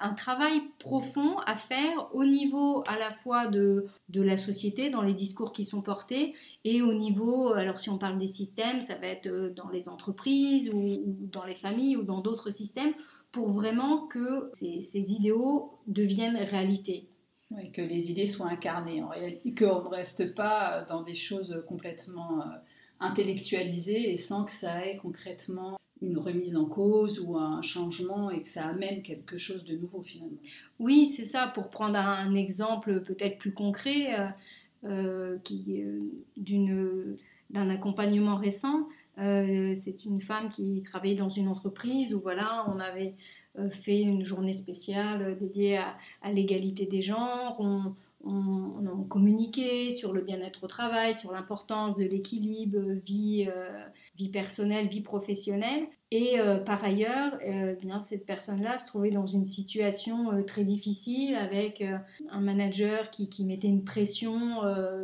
un, 0.00 0.14
travail 0.14 0.62
profond 0.78 1.38
à 1.46 1.56
faire 1.56 2.08
au 2.14 2.24
niveau 2.24 2.82
à 2.86 2.98
la 2.98 3.10
fois 3.10 3.46
de, 3.46 3.86
la 4.14 4.36
société, 4.36 4.90
dans 4.90 5.02
les 5.02 5.14
discours 5.14 5.52
qui 5.52 5.64
sont 5.64 5.82
portés, 5.82 6.34
et 6.64 6.82
au 6.82 6.94
niveau, 6.94 7.52
alors 7.52 7.78
si 7.78 7.90
on 7.90 7.98
parle 7.98 8.18
des 8.18 8.26
systèmes, 8.26 8.80
ça 8.80 8.94
va 8.94 9.06
être 9.08 9.26
euh, 9.26 9.52
dans 9.54 9.68
les 9.68 9.88
entreprises 9.88 10.45
ou, 10.72 11.02
dans 11.32 11.44
les 11.44 11.54
familles 11.54 11.96
ou 11.96 12.02
dans 12.02 12.20
d'autres 12.20 12.50
systèmes, 12.50 12.92
pour 13.32 13.50
vraiment 13.50 14.06
que 14.06 14.50
ces, 14.54 15.12
idéaux 15.12 15.72
deviennent 15.86 16.36
réalité. 16.36 17.08
Oui, 17.50 17.70
que 17.70 17.82
les 17.82 18.10
idées 18.10 18.26
soient 18.26 18.48
incarnées 18.48 19.02
en 19.02 19.08
réalité, 19.08 19.54
qu'on 19.54 19.84
ne 19.84 19.88
reste 19.88 20.34
pas 20.34 20.84
dans 20.88 21.02
des 21.02 21.14
choses 21.14 21.62
complètement 21.68 22.40
euh, 22.40 22.44
intellectualisées 22.98 24.12
et 24.12 24.16
sans 24.16 24.44
que 24.44 24.52
ça 24.52 24.84
ait 24.84 24.96
concrètement 24.96 25.78
une 26.02 26.18
remise 26.18 26.56
en 26.56 26.66
cause 26.66 27.20
ou 27.20 27.36
un 27.36 27.62
changement 27.62 28.30
et 28.30 28.42
que 28.42 28.48
ça 28.48 28.66
amène 28.66 29.02
quelque 29.02 29.38
chose 29.38 29.64
de 29.64 29.76
nouveau 29.76 30.02
finalement. 30.02 30.38
Oui, 30.78 31.06
c'est 31.06 31.24
ça. 31.24 31.46
Pour 31.54 31.70
prendre 31.70 31.96
un 31.96 32.34
exemple 32.34 33.02
peut-être 33.02 33.38
plus 33.38 33.52
concret, 33.52 34.18
euh, 34.18 34.26
euh, 34.84 35.38
qui, 35.42 35.82
euh, 35.82 37.16
d'un 37.50 37.70
accompagnement 37.70 38.36
récent, 38.36 38.88
c'est 39.16 40.04
une 40.04 40.20
femme 40.20 40.48
qui 40.50 40.82
travaillait 40.82 41.16
dans 41.16 41.28
une 41.28 41.48
entreprise 41.48 42.14
où 42.14 42.20
voilà, 42.20 42.64
on 42.68 42.78
avait 42.78 43.14
fait 43.70 44.02
une 44.02 44.24
journée 44.24 44.52
spéciale 44.52 45.36
dédiée 45.38 45.78
à, 45.78 46.32
l'égalité 46.32 46.86
des 46.86 47.02
genres. 47.02 47.56
On, 47.58 47.94
communiqué 49.08 49.92
sur 49.92 50.12
le 50.12 50.20
bien-être 50.20 50.64
au 50.64 50.66
travail, 50.66 51.14
sur 51.14 51.32
l'importance 51.32 51.96
de 51.96 52.04
l'équilibre 52.04 52.80
vie, 53.04 53.46
euh, 53.48 53.84
vie 54.18 54.28
personnelle, 54.28 54.88
vie 54.88 55.00
professionnelle. 55.00 55.86
Et 56.10 56.38
euh, 56.38 56.58
par 56.58 56.84
ailleurs, 56.84 57.38
euh, 57.46 57.74
bien, 57.74 58.00
cette 58.00 58.26
personne-là 58.26 58.78
se 58.78 58.86
trouvait 58.86 59.10
dans 59.10 59.26
une 59.26 59.46
situation 59.46 60.42
très 60.44 60.64
difficile 60.64 61.36
avec 61.36 61.82
un 62.30 62.40
manager 62.40 63.10
qui, 63.10 63.44
mettait 63.44 63.68
une 63.68 63.84
pression 63.84 64.60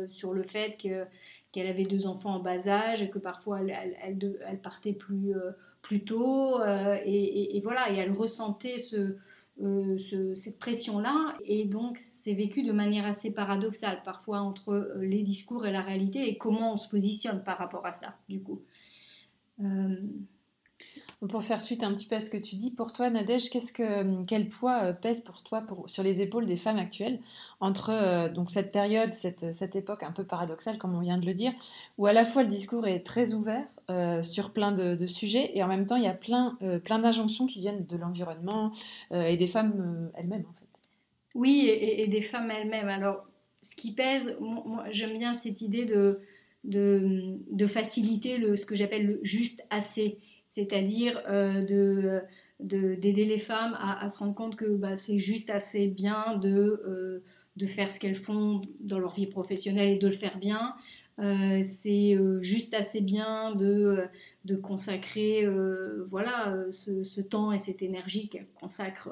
sur 0.07 0.33
le 0.33 0.43
fait 0.43 0.77
que, 0.81 1.05
qu'elle 1.53 1.67
avait 1.67 1.85
deux 1.85 2.07
enfants 2.07 2.35
en 2.35 2.39
bas 2.39 2.67
âge 2.67 3.01
et 3.01 3.09
que 3.09 3.19
parfois 3.19 3.61
elle, 3.61 3.95
elle, 4.01 4.59
partait 4.61 4.91
plus, 4.91 5.33
plus 5.81 6.03
tôt. 6.03 6.61
Et, 7.05 7.55
et, 7.55 7.61
voilà, 7.61 7.89
et 7.93 7.95
elle 7.95 8.11
ressentait 8.11 8.79
ce 8.79 9.15
euh, 9.61 9.99
cette 10.35 10.57
pression-là. 10.57 11.37
Et 11.43 11.65
donc, 11.65 11.99
c'est 11.99 12.33
vécu 12.33 12.63
de 12.63 12.71
manière 12.71 13.05
assez 13.05 13.31
paradoxale, 13.31 14.01
parfois, 14.03 14.39
entre 14.39 14.69
euh, 14.69 15.05
les 15.05 15.21
discours 15.21 15.67
et 15.67 15.71
la 15.71 15.81
réalité, 15.81 16.27
et 16.27 16.37
comment 16.37 16.73
on 16.73 16.77
se 16.77 16.89
positionne 16.89 17.43
par 17.43 17.59
rapport 17.59 17.85
à 17.85 17.93
ça, 17.93 18.15
du 18.27 18.41
coup. 18.41 18.63
Euh, 21.23 21.27
pour 21.27 21.43
faire 21.43 21.61
suite 21.61 21.83
un 21.83 21.93
petit 21.93 22.05
peu 22.05 22.15
à 22.15 22.19
ce 22.19 22.29
que 22.29 22.37
tu 22.37 22.55
dis, 22.55 22.71
pour 22.71 22.93
toi, 22.93 23.09
Nadège, 23.09 23.49
qu'est-ce 23.49 23.73
que, 23.73 24.23
quel 24.25 24.47
poids 24.49 24.93
pèse 24.93 25.21
pour 25.21 25.41
toi 25.43 25.63
sur 25.87 26.03
les 26.03 26.21
épaules 26.21 26.45
des 26.45 26.55
femmes 26.55 26.77
actuelles 26.77 27.17
entre 27.59 28.29
donc 28.29 28.51
cette 28.51 28.71
période, 28.71 29.11
cette, 29.11 29.53
cette, 29.53 29.75
époque 29.75 30.03
un 30.03 30.11
peu 30.11 30.23
paradoxale, 30.23 30.77
comme 30.77 30.95
on 30.95 30.99
vient 30.99 31.17
de 31.17 31.25
le 31.25 31.33
dire, 31.33 31.53
où 31.97 32.05
à 32.05 32.13
la 32.13 32.25
fois 32.25 32.43
le 32.43 32.49
discours 32.49 32.87
est 32.87 33.01
très 33.01 33.33
ouvert 33.33 33.65
euh, 33.89 34.21
sur 34.21 34.51
plein 34.51 34.71
de, 34.71 35.07
sujets 35.07 35.51
et 35.53 35.63
en 35.63 35.67
même 35.67 35.85
temps, 35.85 35.95
il 35.95 36.03
y 36.03 36.07
a 36.07 36.13
plein, 36.13 36.57
plein 36.83 36.99
d'injonctions 36.99 37.45
qui 37.45 37.59
viennent 37.61 37.85
de 37.85 37.97
l'environnement 37.97 38.71
et 39.11 39.37
des 39.37 39.47
femmes 39.47 40.11
elles-mêmes, 40.15 40.45
en 40.47 40.53
fait. 40.53 40.67
Oui, 41.35 41.67
et, 41.67 42.07
des 42.07 42.21
femmes 42.21 42.51
elles-mêmes. 42.51 42.89
Alors, 42.89 43.25
ce 43.61 43.75
qui 43.75 43.93
pèse, 43.93 44.35
moi, 44.39 44.85
j'aime 44.91 45.17
bien 45.17 45.33
cette 45.33 45.61
idée 45.61 45.85
de, 45.85 46.19
de, 46.63 47.37
de 47.49 47.67
faciliter 47.67 48.37
le, 48.37 48.55
ce 48.55 48.65
que 48.65 48.75
j'appelle 48.75 49.05
le 49.05 49.19
juste 49.23 49.63
assez 49.69 50.19
c'est-à-dire 50.53 51.21
euh, 51.27 51.63
de 51.63 52.21
d'aider 52.59 53.25
les 53.25 53.39
femmes 53.39 53.77
à, 53.81 54.07
se 54.07 54.19
rendre 54.19 54.35
compte 54.35 54.55
que 54.55 54.65
bah, 54.65 54.95
c'est 54.95 55.19
juste 55.19 55.49
assez 55.49 55.87
bien 55.87 56.37
de, 56.37 56.81
euh, 56.87 57.23
de 57.57 57.67
faire 57.67 57.91
ce 57.91 57.99
qu'elles 57.99 58.15
font 58.15 58.61
dans 58.79 58.99
leur 58.99 59.13
vie 59.15 59.25
professionnelle 59.25 59.89
et 59.89 59.97
de 59.97 60.07
le 60.07 60.13
faire 60.13 60.37
bien. 60.37 60.73
Euh, 61.19 61.61
c'est 61.63 62.17
juste 62.39 62.73
assez 62.73 63.01
bien 63.01 63.53
de, 63.55 64.05
de 64.45 64.55
consacrer 64.55 65.45
voilà, 66.09 66.55
ce, 66.71 67.19
temps 67.21 67.51
et 67.51 67.59
cette 67.59 67.81
énergie 67.81 68.29
qu'elles 68.29 68.47
consacrent 68.61 69.11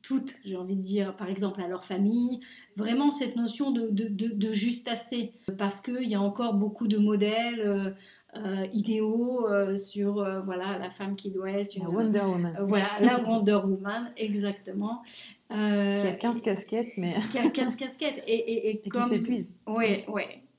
toutes, 0.00 0.36
j'ai 0.46 0.56
envie 0.56 0.76
de 0.76 0.82
dire, 0.82 1.14
par 1.16 1.28
exemple 1.28 1.60
à 1.60 1.68
leur 1.68 1.84
famille. 1.84 2.40
Vraiment 2.76 3.10
cette 3.10 3.36
notion 3.36 3.72
de, 3.72 3.90
de, 3.90 4.08
de 4.08 4.52
juste 4.52 4.88
assez, 4.88 5.32
parce 5.58 5.82
qu'il 5.82 6.08
y 6.08 6.14
a 6.14 6.22
encore 6.22 6.54
beaucoup 6.54 6.88
de 6.88 6.96
modèles 6.96 7.94
euh, 8.36 8.68
idéaux 8.72 9.48
euh, 9.48 9.76
sur 9.76 10.20
euh, 10.20 10.40
voilà 10.42 10.78
la 10.78 10.90
femme 10.90 11.16
qui 11.16 11.32
doit 11.32 11.50
être 11.50 11.74
une 11.74 11.88
Wonder 11.88 12.20
Woman. 12.20 12.56
voilà 12.60 12.86
la 13.00 13.20
Wonder 13.24 13.58
Woman 13.64 14.12
exactement. 14.16 15.02
qui 15.48 15.56
a 15.56 16.12
15 16.12 16.40
casquettes 16.40 16.96
mais 16.96 17.12
qui 17.32 17.38
a 17.38 17.50
15 17.50 17.74
casquettes 17.74 18.22
et, 18.28 18.36
et, 18.36 18.70
et, 18.70 18.80
qui 18.88 19.02
s'épuise. 19.08 19.56
Ouais. 19.66 20.06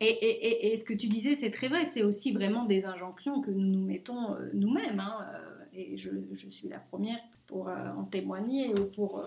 Et, 0.01 0.74
et, 0.74 0.75
ce 0.75 0.84
que 0.84 0.94
tu 0.94 1.08
disais 1.08 1.38
c'est 1.38 1.51
très 1.51 1.70
vrai 1.70 1.86
c'est 1.86 2.04
aussi 2.04 2.34
vraiment 2.34 2.66
des 2.66 2.86
injonctions 2.86 3.40
que 3.40 3.51
nous 3.51 3.68
nous 3.68 3.86
mettons 3.86 4.36
nous-mêmes 4.54 5.00
hein, 5.00 5.25
et 5.74 5.98
je, 5.98 6.10
je, 6.34 6.50
suis 6.50 6.68
la 6.68 6.80
première 6.80 7.20
pour 7.48 7.70
en 7.70 8.04
témoigner 8.04 8.74
ou 8.74 8.86
pour 8.86 9.24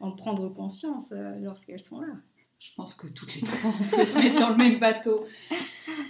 en 0.00 0.12
prendre 0.12 0.48
conscience 0.48 1.12
lorsqu'elles 1.42 1.80
sont 1.80 2.00
là. 2.00 2.14
Je 2.62 2.72
pense 2.76 2.94
que 2.94 3.08
toutes 3.08 3.34
les 3.34 3.40
trois, 3.40 3.72
on 3.80 3.96
peut 3.96 4.04
se 4.04 4.18
mettre 4.18 4.38
dans 4.38 4.50
le 4.50 4.56
même 4.56 4.78
bateau. 4.78 5.26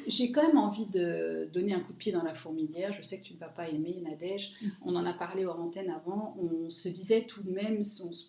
J'ai 0.06 0.32
quand 0.32 0.47
même 0.47 0.59
envie 0.59 0.85
de 0.85 1.49
donner 1.50 1.73
un 1.73 1.80
coup 1.80 1.94
de 1.94 1.97
pied 1.97 2.12
dans 2.12 2.23
la 2.23 2.35
fourmilière. 2.35 2.92
Je 2.92 3.00
sais 3.00 3.18
que 3.21 3.25
tu 3.25 3.32
ne 3.32 3.38
vas 3.38 3.49
pas 3.49 3.71
aimer, 3.71 4.02
Nadège. 4.04 4.52
Mm. 4.61 4.68
On 4.85 4.97
en 4.97 5.06
a 5.06 5.14
parlé 5.14 5.47
hors 5.47 5.59
antenne 5.59 5.88
avant. 5.88 6.37
On 6.38 6.68
se 6.68 6.90
disait 6.90 7.23
tout 7.23 7.42
de 7.42 7.50
même, 7.50 7.82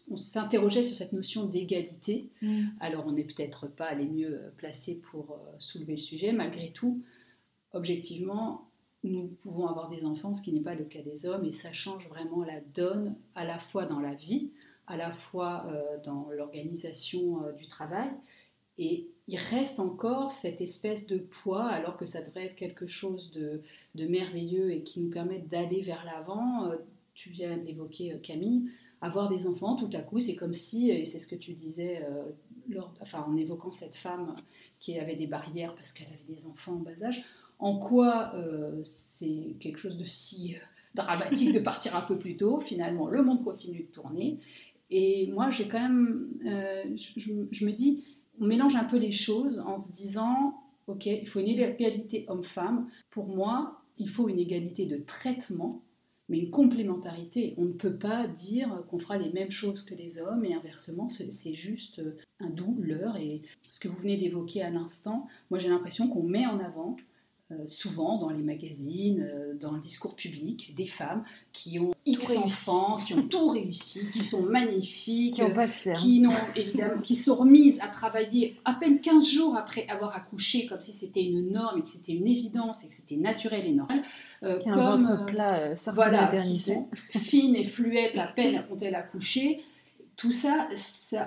on, 0.10 0.16
s'interrogeait 0.16 0.84
sur 0.84 0.96
cette 0.96 1.12
notion 1.12 1.48
d'égalité. 1.48 2.30
Mm. 2.42 2.68
Alors, 2.80 3.06
on 3.08 3.12
n'est 3.12 3.26
peut-être 3.26 3.68
pas 3.68 3.94
les 3.94 4.06
mieux 4.06 4.40
placés 4.56 5.02
pour 5.02 5.32
euh, 5.32 5.56
soulever 5.60 5.94
le 5.94 6.00
sujet. 6.00 6.32
Malgré 6.32 6.72
tout, 6.72 7.04
objectivement, 7.74 8.70
nous 9.04 9.28
pouvons 9.42 9.68
avoir 9.68 9.90
des 9.90 10.06
enfants, 10.06 10.34
ce 10.34 10.42
qui 10.42 10.54
n'est 10.54 10.62
pas 10.62 10.76
le 10.76 10.86
cas 10.86 11.02
des 11.02 11.26
hommes, 11.26 11.44
et 11.44 11.52
ça 11.52 11.74
change 11.74 12.08
vraiment 12.08 12.46
la 12.46 12.62
donne, 12.74 13.18
à 13.36 13.44
la 13.44 13.60
fois 13.60 13.86
dans 13.86 14.00
la 14.00 14.14
vie, 14.14 14.52
à 14.88 14.98
la 14.98 15.12
fois 15.12 15.66
euh, 15.68 15.98
dans 16.04 16.30
l'organisation 16.32 17.44
euh, 17.44 17.52
du 17.54 17.68
travail. 17.68 18.10
Et 18.78 19.08
il 19.28 19.38
reste 19.38 19.80
encore 19.80 20.32
cette 20.32 20.60
espèce 20.60 21.08
de 21.08 21.18
poids, 21.18 21.66
alors 21.66 21.96
que 21.96 22.06
ça 22.06 22.22
devrait 22.22 22.48
être 22.48 22.56
quelque 22.56 22.88
chose 22.88 23.32
de, 23.32 23.62
merveilleux 23.96 24.72
et 24.72 24.84
qui 24.84 25.00
nous 25.00 25.10
permet 25.10 25.40
d'aller 25.40 25.82
vers 25.82 26.04
l'avant. 26.06 26.66
Euh, 26.66 26.78
tu 27.14 27.30
viens 27.30 27.58
d'évoquer 27.58 28.20
Camille, 28.24 28.70
avoir 29.02 29.30
des 29.30 29.48
enfants, 29.48 29.76
tout 29.76 29.90
à 29.94 30.02
coup, 30.02 30.20
c'est 30.20 30.36
comme 30.36 30.56
si, 30.56 30.90
et 30.90 31.06
c'est 31.06 31.20
ce 31.20 31.28
que 31.28 31.36
tu 31.36 31.54
disais 31.54 32.04
enfin, 33.02 33.24
en 33.28 33.38
évoquant 33.38 33.72
cette 33.72 33.94
femme 33.94 34.34
qui 34.80 34.98
avait 34.98 35.16
des 35.16 35.28
barrières 35.28 35.76
parce 35.76 35.94
qu'elle 35.94 36.08
avait 36.08 36.34
des 36.34 36.48
enfants 36.48 36.74
en 36.74 36.78
bas 36.78 37.04
âge, 37.04 37.24
en 37.60 37.78
quoi 37.78 38.34
c'est 38.82 39.58
quelque 39.60 39.78
chose 39.78 39.96
de 39.96 40.06
si 40.06 40.56
dramatique 40.96 41.54
de 41.54 41.60
partir 41.60 41.96
un 41.96 42.02
peu 42.02 42.18
plus 42.18 42.36
tôt. 42.36 42.60
Finalement, 42.60 43.08
le 43.08 43.24
monde 43.24 43.44
continue 43.44 43.84
de 43.84 43.92
tourner. 43.92 44.40
Et 44.90 45.28
moi, 45.32 45.50
j'ai 45.52 45.68
quand 45.68 45.82
même, 45.82 46.28
euh, 46.46 46.84
je, 46.96 47.66
me 47.66 47.72
dis, 47.72 48.04
on 48.40 48.46
mélange 48.46 48.76
un 48.76 48.84
peu 48.84 48.98
les 48.98 49.12
choses 49.12 49.60
en 49.60 49.80
se 49.80 49.92
disant, 49.92 50.56
ok, 50.88 51.06
il 51.06 51.28
faut 51.28 51.40
une 51.40 51.48
égalité 51.48 52.26
homme-femme. 52.28 52.88
Pour 53.10 53.28
moi, 53.28 53.82
il 53.98 54.10
faut 54.10 54.30
une 54.30 54.40
égalité 54.40 54.86
de 54.86 54.98
traitement, 54.98 55.82
mais 56.30 56.40
une 56.40 56.50
complémentarité. 56.50 57.54
On 57.58 57.66
ne 57.66 57.74
peut 57.74 57.96
pas 57.96 58.28
dire 58.28 58.84
qu'on 58.90 59.00
fera 59.00 59.18
les 59.18 59.32
mêmes 59.32 59.52
choses 59.52 59.84
que 59.84 59.96
les 59.96 60.20
hommes 60.20 60.46
et 60.46 60.54
inversement, 60.54 61.10
c'est 61.10 61.54
juste 61.54 62.02
un 62.40 62.50
doux 62.50 62.76
leurre. 62.80 63.18
Et 63.18 63.42
ce 63.70 63.80
que 63.80 63.88
vous 63.88 63.98
venez 63.98 64.18
d'évoquer 64.18 64.62
à 64.62 64.70
l'instant, 64.70 65.28
moi 65.50 65.60
j'ai 65.60 65.70
l'impression 65.70 66.08
qu'on 66.08 66.24
met 66.24 66.46
en 66.46 66.60
avant 66.60 66.98
souvent 67.68 68.18
dans 68.18 68.30
les 68.30 68.42
magazines, 68.42 69.30
euh, 69.30 69.54
dans 69.54 69.72
le 69.72 69.80
discours 69.80 70.16
public, 70.16 70.74
des 70.76 70.86
femmes 70.86 71.24
qui 71.52 71.80
ont 71.80 71.94
X 72.06 72.36
enfants, 72.38 72.96
qui 72.96 73.14
ont 73.14 73.28
tout 73.28 73.50
réussi, 73.50 74.10
qui 74.12 74.24
sont 74.24 74.44
magnifiques, 74.44 75.42
qui, 75.96 76.20
n'ont 76.20 76.32
évidemment, 76.56 77.02
qui 77.02 77.16
sont 77.16 77.36
remises 77.36 77.80
à 77.82 77.88
travailler 77.88 78.58
à 78.66 78.74
peine 78.74 79.00
15 79.00 79.30
jours 79.30 79.56
après 79.56 79.88
avoir 79.88 80.16
accouché, 80.16 80.66
comme 80.66 80.82
si 80.82 80.92
c'était 80.92 81.24
une 81.24 81.52
norme 81.52 81.80
et 81.80 81.82
que 81.84 81.90
c'était 81.90 82.14
une 82.14 82.28
évidence 82.28 82.84
et 82.86 82.90
que 82.90 82.94
c'était 82.94 83.18
naturel 83.18 83.66
et 83.68 83.74
normal. 83.74 84.04
Euh, 84.44 84.60
comme, 84.64 84.74
un 84.74 85.26
plat 85.26 85.76
sorti 85.76 86.00
de 86.00 86.12
maternité. 86.12 86.78
fines 86.94 87.56
et 87.56 87.64
fluettes 87.64 88.18
à 88.18 88.28
peine 88.28 88.66
ont-elles 88.72 88.96
accouché 88.96 89.64
tout 90.16 90.32
ça, 90.32 90.70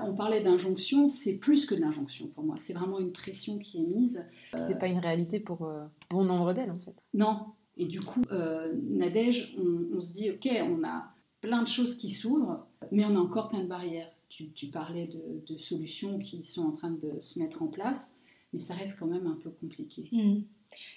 on 0.04 0.14
parlait 0.14 0.42
d'injonction, 0.42 1.08
c'est 1.08 1.38
plus 1.38 1.66
que 1.66 1.74
de 1.74 1.80
l'injonction 1.80 2.28
pour 2.28 2.44
moi. 2.44 2.56
C'est 2.58 2.72
vraiment 2.72 2.98
une 2.98 3.12
pression 3.12 3.58
qui 3.58 3.78
est 3.78 3.86
mise. 3.86 4.26
C'est 4.56 4.78
pas 4.78 4.86
une 4.86 4.98
réalité 4.98 5.40
pour 5.40 5.64
euh, 5.64 5.84
bon 6.10 6.24
nombre 6.24 6.52
d'elles 6.52 6.70
en 6.70 6.78
fait. 6.78 6.94
Non. 7.14 7.46
Et 7.76 7.86
du 7.86 8.00
coup, 8.00 8.22
euh, 8.32 8.72
Nadège, 8.88 9.56
on, 9.58 10.00
se 10.00 10.12
dit, 10.12 10.30
ok, 10.30 10.48
on 10.62 10.82
a 10.84 11.12
plein 11.40 11.62
de 11.62 11.68
choses 11.68 11.96
qui 11.96 12.10
s'ouvrent, 12.10 12.66
mais 12.90 13.04
on 13.04 13.16
a 13.16 13.18
encore 13.18 13.48
plein 13.48 13.60
de 13.60 13.68
barrières. 13.68 14.10
Tu, 14.28 14.66
parlais 14.66 15.08
de, 15.48 15.56
solutions 15.56 16.18
qui 16.18 16.44
sont 16.44 16.66
en 16.66 16.72
train 16.72 16.90
de 16.90 17.18
se 17.20 17.38
mettre 17.38 17.62
en 17.62 17.68
place, 17.68 18.18
mais 18.52 18.58
ça 18.58 18.74
reste 18.74 18.98
quand 18.98 19.06
même 19.06 19.26
un 19.26 19.38
peu 19.42 19.50
compliqué. 19.50 20.08
Mmh. 20.12 20.42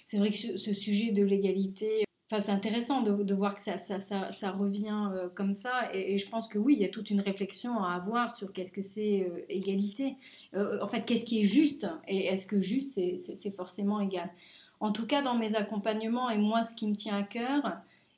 C'est 0.04 0.18
vrai 0.18 0.30
que 0.30 0.56
ce 0.56 0.74
sujet 0.74 1.12
de 1.12 1.22
l'égalité, 1.22 2.04
c'est 2.38 2.52
intéressant 2.52 3.02
de, 3.02 3.34
voir 3.34 3.56
que 3.56 3.60
ça, 3.60 4.50
revient 4.52 5.10
euh, 5.12 5.28
comme 5.34 5.52
ça. 5.52 5.92
Et, 5.92 6.16
je 6.16 6.28
pense 6.28 6.46
que 6.46 6.58
oui, 6.58 6.74
il 6.74 6.80
y 6.80 6.84
a 6.84 6.88
toute 6.88 7.10
une 7.10 7.20
réflexion 7.20 7.82
à 7.82 7.94
avoir 7.94 8.36
sur 8.36 8.52
qu'est-ce 8.52 8.70
que 8.70 8.82
c'est 8.82 9.22
euh, 9.22 9.44
égalité. 9.48 10.14
Euh, 10.54 10.78
en 10.80 10.86
fait, 10.86 11.04
qu'est-ce 11.04 11.24
qui 11.24 11.40
est 11.40 11.44
juste 11.44 11.88
Et 12.06 12.26
est-ce 12.26 12.46
que 12.46 12.60
juste, 12.60 12.94
c'est 12.94 13.50
forcément 13.50 14.00
égal? 14.00 14.30
En 14.78 14.92
tout 14.92 15.06
cas, 15.06 15.22
dans 15.22 15.34
mes 15.34 15.56
accompagnements, 15.56 16.30
et 16.30 16.38
moi, 16.38 16.62
ce 16.62 16.74
qui 16.76 16.86
me 16.86 16.94
tient 16.94 17.18
à 17.18 17.24
cœur, 17.24 17.62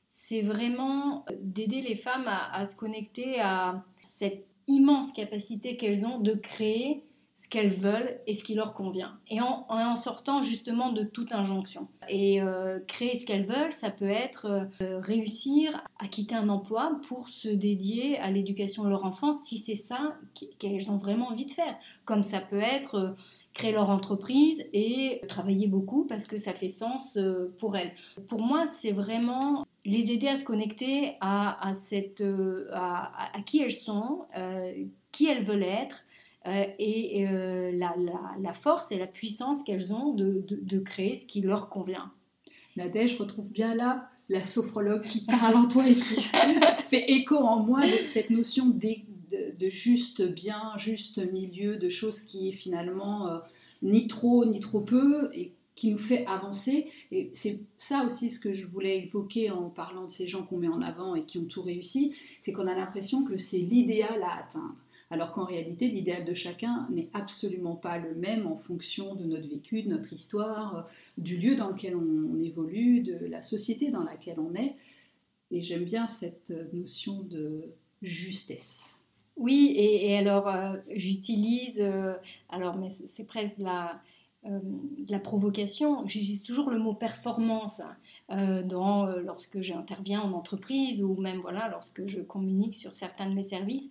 c'est 0.09 0.42
vraiment 0.42 1.25
d'aider 1.40 1.81
les 1.81 1.97
femmes 1.97 2.28
à 2.28 2.66
se 2.66 2.76
connecter 2.76 3.40
à 3.40 3.83
cette 4.02 4.47
immense 4.66 5.11
capacité 5.12 5.78
qu'elles 5.78 6.04
ont 6.04 6.19
de 6.19 6.35
créer 6.35 7.02
ce 7.42 7.49
qu'elles 7.49 7.75
veulent 7.75 8.20
et 8.28 8.34
ce 8.34 8.44
qui 8.44 8.55
leur 8.55 8.72
convient. 8.72 9.18
Et 9.28 9.40
en, 9.40 9.96
sortant 9.96 10.42
justement 10.42 10.92
de 10.92 11.02
toute 11.02 11.33
injonction. 11.33 11.88
Et 12.09 12.40
euh, 12.40 12.78
créer 12.87 13.18
ce 13.18 13.26
qu'elles 13.26 13.46
veulent, 13.46 13.72
ça 13.72 13.90
peut 13.90 14.09
être 14.09 14.68
euh, 14.81 15.00
réussir 15.00 15.83
à 15.98 16.07
quitter 16.07 16.37
un 16.37 16.48
emploi 16.48 17.00
pour 17.09 17.28
se 17.28 17.48
dédier 17.48 18.16
à 18.18 18.31
l'éducation 18.31 18.85
de 18.85 18.90
leur 18.90 19.05
enfant 19.05 19.33
si 19.33 19.59
c'est 19.59 19.76
ça 19.76 20.16
qu'elles 20.61 20.88
ont 20.88 20.98
vraiment 20.98 21.31
envie 21.31 21.46
de 21.46 21.50
faire. 21.50 21.74
Comme 22.05 22.22
ça 22.22 22.38
peut 22.38 22.61
être 22.61 22.94
euh, 22.94 23.11
créer 23.55 23.72
leur 23.72 23.90
entreprise 23.90 24.64
et 24.72 25.20
travailler 25.26 25.66
beaucoup 25.66 26.05
parce 26.05 26.28
que 26.28 26.38
ça 26.38 26.52
fait 26.52 26.68
sens 26.68 27.18
pour 27.59 27.76
elles. 27.76 27.92
Pour 28.28 28.40
moi, 28.40 28.66
c'est 28.68 28.92
vraiment 28.92 29.66
les 29.85 30.12
aider 30.12 30.28
à 30.28 30.37
se 30.37 30.44
connecter 30.44 31.16
à, 31.20 31.68
à 31.68 31.74
cette, 31.74 32.22
à, 32.72 33.37
à, 33.37 33.40
qui 33.42 33.61
elles 33.61 33.72
sont, 33.72 34.26
qui 35.11 35.26
elles 35.26 35.44
veulent 35.44 35.64
être, 35.64 35.96
euh, 35.96 36.12
et 36.44 37.26
euh, 37.28 37.72
la, 37.72 38.55
force 38.55 38.90
et 38.90 38.98
la 38.98 39.07
puissance 39.07 39.62
qu'elles 39.62 39.92
ont 39.92 40.12
de, 40.12 40.44
de, 40.48 40.78
créer 40.81 41.14
ce 41.16 41.26
qui 41.26 41.40
leur 41.40 41.68
convient. 41.68 42.11
Nadège, 42.76 43.18
retrouve 43.18 43.52
bien 43.52 43.74
là 43.74 44.09
la 44.28 44.42
sophrologue 44.42 45.02
qui 45.02 45.24
parle 45.24 45.57
en 45.57 45.68
toi 45.68 45.87
et 45.87 45.94
qui 45.94 46.22
fait 46.90 47.11
écho 47.11 47.37
en 47.37 47.61
moi 47.61 47.83
de 47.87 48.02
cette 48.02 48.31
notion 48.31 48.66
de, 48.66 49.57
de, 49.59 49.68
juste 49.68 50.22
bien, 50.22 50.72
juste 50.78 51.18
milieu, 51.33 51.76
de 51.76 51.88
choses 51.88 52.22
qui 52.22 52.48
est 52.48 52.52
finalement 52.52 53.28
euh, 53.28 53.38
ni 53.83 54.09
trop 54.09 54.44
ni 54.44 54.61
trop 54.61 54.81
peu 54.81 55.31
et 55.35 55.52
qui 55.74 55.90
nous 55.90 55.98
fait 55.98 56.26
avancer. 56.26 56.88
Et 57.11 57.31
c'est 57.35 57.61
ça 57.76 58.05
aussi 58.05 58.31
ce 58.31 58.40
que 58.40 58.55
je 58.55 58.66
voulais 58.66 59.05
évoquer 59.05 59.50
en 59.50 59.68
parlant 59.68 60.07
de 60.07 60.12
ces 60.12 60.26
gens 60.26 60.42
qu'on 60.42 60.59
met 60.59 60.68
en 60.68 60.83
avant 60.83 61.14
et 61.14 61.24
qui 61.24 61.38
ont 61.38 61.44
tout 61.44 61.62
réussi, 61.62 62.14
c'est 62.40 62.52
qu'on 62.52 62.66
a 62.66 62.74
l'impression 62.74 63.24
que 63.24 63.38
c'est 63.38 63.59
l'idéal 63.59 64.22
à 64.22 64.40
atteindre 64.40 64.76
alors 65.12 65.33
qu'en 65.33 65.44
réalité, 65.44 65.88
l'idéal 65.88 66.25
de 66.25 66.33
chacun 66.33 66.88
n'est 66.90 67.11
absolument 67.12 67.77
pas 67.77 67.98
le 67.98 68.14
même 68.14 68.46
en 68.46 68.57
fonction 68.57 69.14
de 69.14 69.27
notre 69.27 69.46
vécu, 69.46 69.83
de 69.83 69.90
notre 69.90 70.14
histoire, 70.14 70.88
du 71.18 71.37
lieu 71.37 71.55
dans 71.55 71.68
lequel 71.68 71.94
on, 71.96 72.42
évolue, 72.42 73.03
de 73.03 73.27
la 73.27 73.42
société 73.42 73.90
dans 73.90 74.05
laquelle 74.05 74.40
on 74.40 74.55
est. 74.55 74.75
Et 75.51 75.62
j'aime 75.62 75.85
bien 75.85 76.07
cette 76.07 76.55
notion 76.72 77.20
de 77.25 77.75
justesse. 78.01 79.01
Oui, 79.37 79.75
et, 79.77 80.16
alors 80.16 80.48
euh, 80.48 80.77
j'utilise, 80.94 81.79
euh, 81.79 82.14
alors 82.48 82.79
mais 82.79 82.88
c'est 82.90 83.27
presque 83.27 83.59
la, 83.59 84.01
euh, 84.46 84.61
la 85.11 85.18
provocation, 85.18 86.07
j'utilise 86.07 86.42
toujours 86.42 86.70
le 86.70 86.79
mot 86.79 86.94
performance 86.94 87.83
dans, 88.31 89.05
lorsque 89.16 89.61
j'interviens 89.61 90.22
en 90.22 90.33
entreprise 90.33 91.03
ou 91.03 91.16
même 91.16 91.40
voilà 91.40 91.68
lorsque 91.68 92.07
je 92.07 92.20
communique 92.20 92.75
sur 92.75 92.96
certains 92.96 93.29
de 93.29 93.35
mes 93.35 93.42
services 93.42 93.90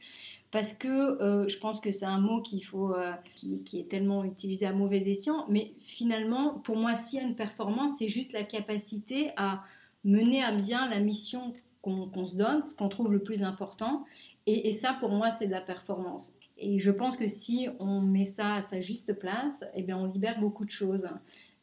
parce 0.51 0.73
que 0.73 0.87
euh, 0.87 1.47
je 1.47 1.57
pense 1.57 1.79
que 1.79 1.91
c'est 1.91 2.05
un 2.05 2.19
mot 2.19 2.41
qu'il 2.41 2.63
faut, 2.63 2.93
euh, 2.93 3.13
qui, 3.35 3.61
est 3.73 3.89
tellement 3.89 4.25
utilisé 4.25 4.65
à 4.65 4.73
mauvais 4.73 5.09
escient, 5.09 5.45
mais 5.49 5.73
finalement, 5.79 6.59
pour 6.59 6.75
moi, 6.75 6.95
s'il 6.95 7.19
y 7.19 7.23
a 7.23 7.27
une 7.27 7.35
performance, 7.35 7.93
c'est 7.97 8.09
juste 8.09 8.33
la 8.33 8.43
capacité 8.43 9.31
à 9.37 9.63
mener 10.03 10.43
à 10.43 10.51
bien 10.51 10.89
la 10.89 10.99
mission 10.99 11.53
qu'on 11.81 12.27
se 12.27 12.35
donne, 12.35 12.63
ce 12.63 12.75
qu'on 12.75 12.89
trouve 12.89 13.11
le 13.11 13.23
plus 13.23 13.43
important, 13.43 14.05
et, 14.47 14.71
ça, 14.71 14.97
pour 14.99 15.11
moi, 15.11 15.31
c'est 15.31 15.45
de 15.45 15.51
la 15.51 15.61
performance. 15.61 16.33
Et 16.57 16.79
je 16.79 16.91
pense 16.91 17.15
que 17.15 17.27
si 17.27 17.69
on 17.79 18.01
met 18.01 18.25
ça 18.25 18.55
à 18.55 18.61
sa 18.61 18.81
juste 18.81 19.13
place, 19.13 19.63
eh 19.75 19.83
bien, 19.83 19.97
on 19.97 20.05
libère 20.05 20.39
beaucoup 20.39 20.65
de 20.65 20.71
choses. 20.71 21.07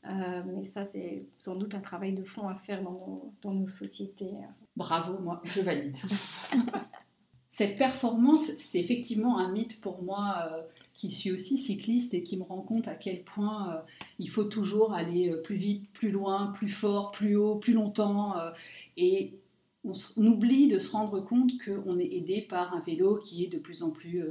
Euh, 0.07 0.43
mais 0.47 0.65
ça, 0.65 0.85
c'est 0.85 1.27
sans 1.39 1.57
doute 1.57 1.75
un 1.75 1.81
travail 1.81 2.15
de 2.15 2.23
fond 2.23 2.49
à 2.49 2.55
faire 2.55 2.83
dans 2.83 3.33
dans 3.43 3.53
nos 3.53 3.67
sociétés. 3.67 4.31
Bravo, 4.77 5.19
moi, 5.19 5.43
je 5.45 5.61
valide. 5.61 5.97
Cette 7.59 7.75
performance, 7.75 8.53
c'est 8.59 8.79
effectivement 8.79 9.41
un 9.41 9.51
mythe 9.51 9.81
pour 9.81 10.01
moi 10.01 10.37
euh, 10.47 10.63
qui 10.95 11.11
suis 11.11 11.33
aussi 11.33 11.59
cycliste 11.59 12.15
et 12.15 12.23
qui 12.23 12.37
me 12.37 12.45
rend 12.45 12.61
compte 12.61 12.87
à 12.87 12.95
quel 12.95 13.25
point 13.25 13.73
euh, 13.73 13.81
il 14.21 14.31
faut 14.31 14.45
toujours 14.45 14.95
aller 14.95 15.33
euh, 15.33 15.43
plus 15.43 15.57
vite, 15.57 15.91
plus 15.93 16.13
loin, 16.13 16.53
plus 16.55 16.69
fort, 16.69 17.11
plus 17.11 17.35
haut, 17.35 17.57
plus 17.57 17.73
longtemps. 17.73 18.35
et 18.97 19.33
on, 19.85 19.93
oublie 20.25 20.69
de 20.69 20.79
se 20.79 20.93
rendre 20.93 21.19
compte 21.19 21.51
qu'on 21.65 21.99
est 21.99 22.13
aidé 22.13 22.43
par 22.43 22.75
un 22.75 22.81
vélo 22.83 23.17
qui 23.17 23.43
est 23.43 23.49
de 23.49 23.59
plus 23.59 23.83
en 23.83 23.91
plus 23.91 24.23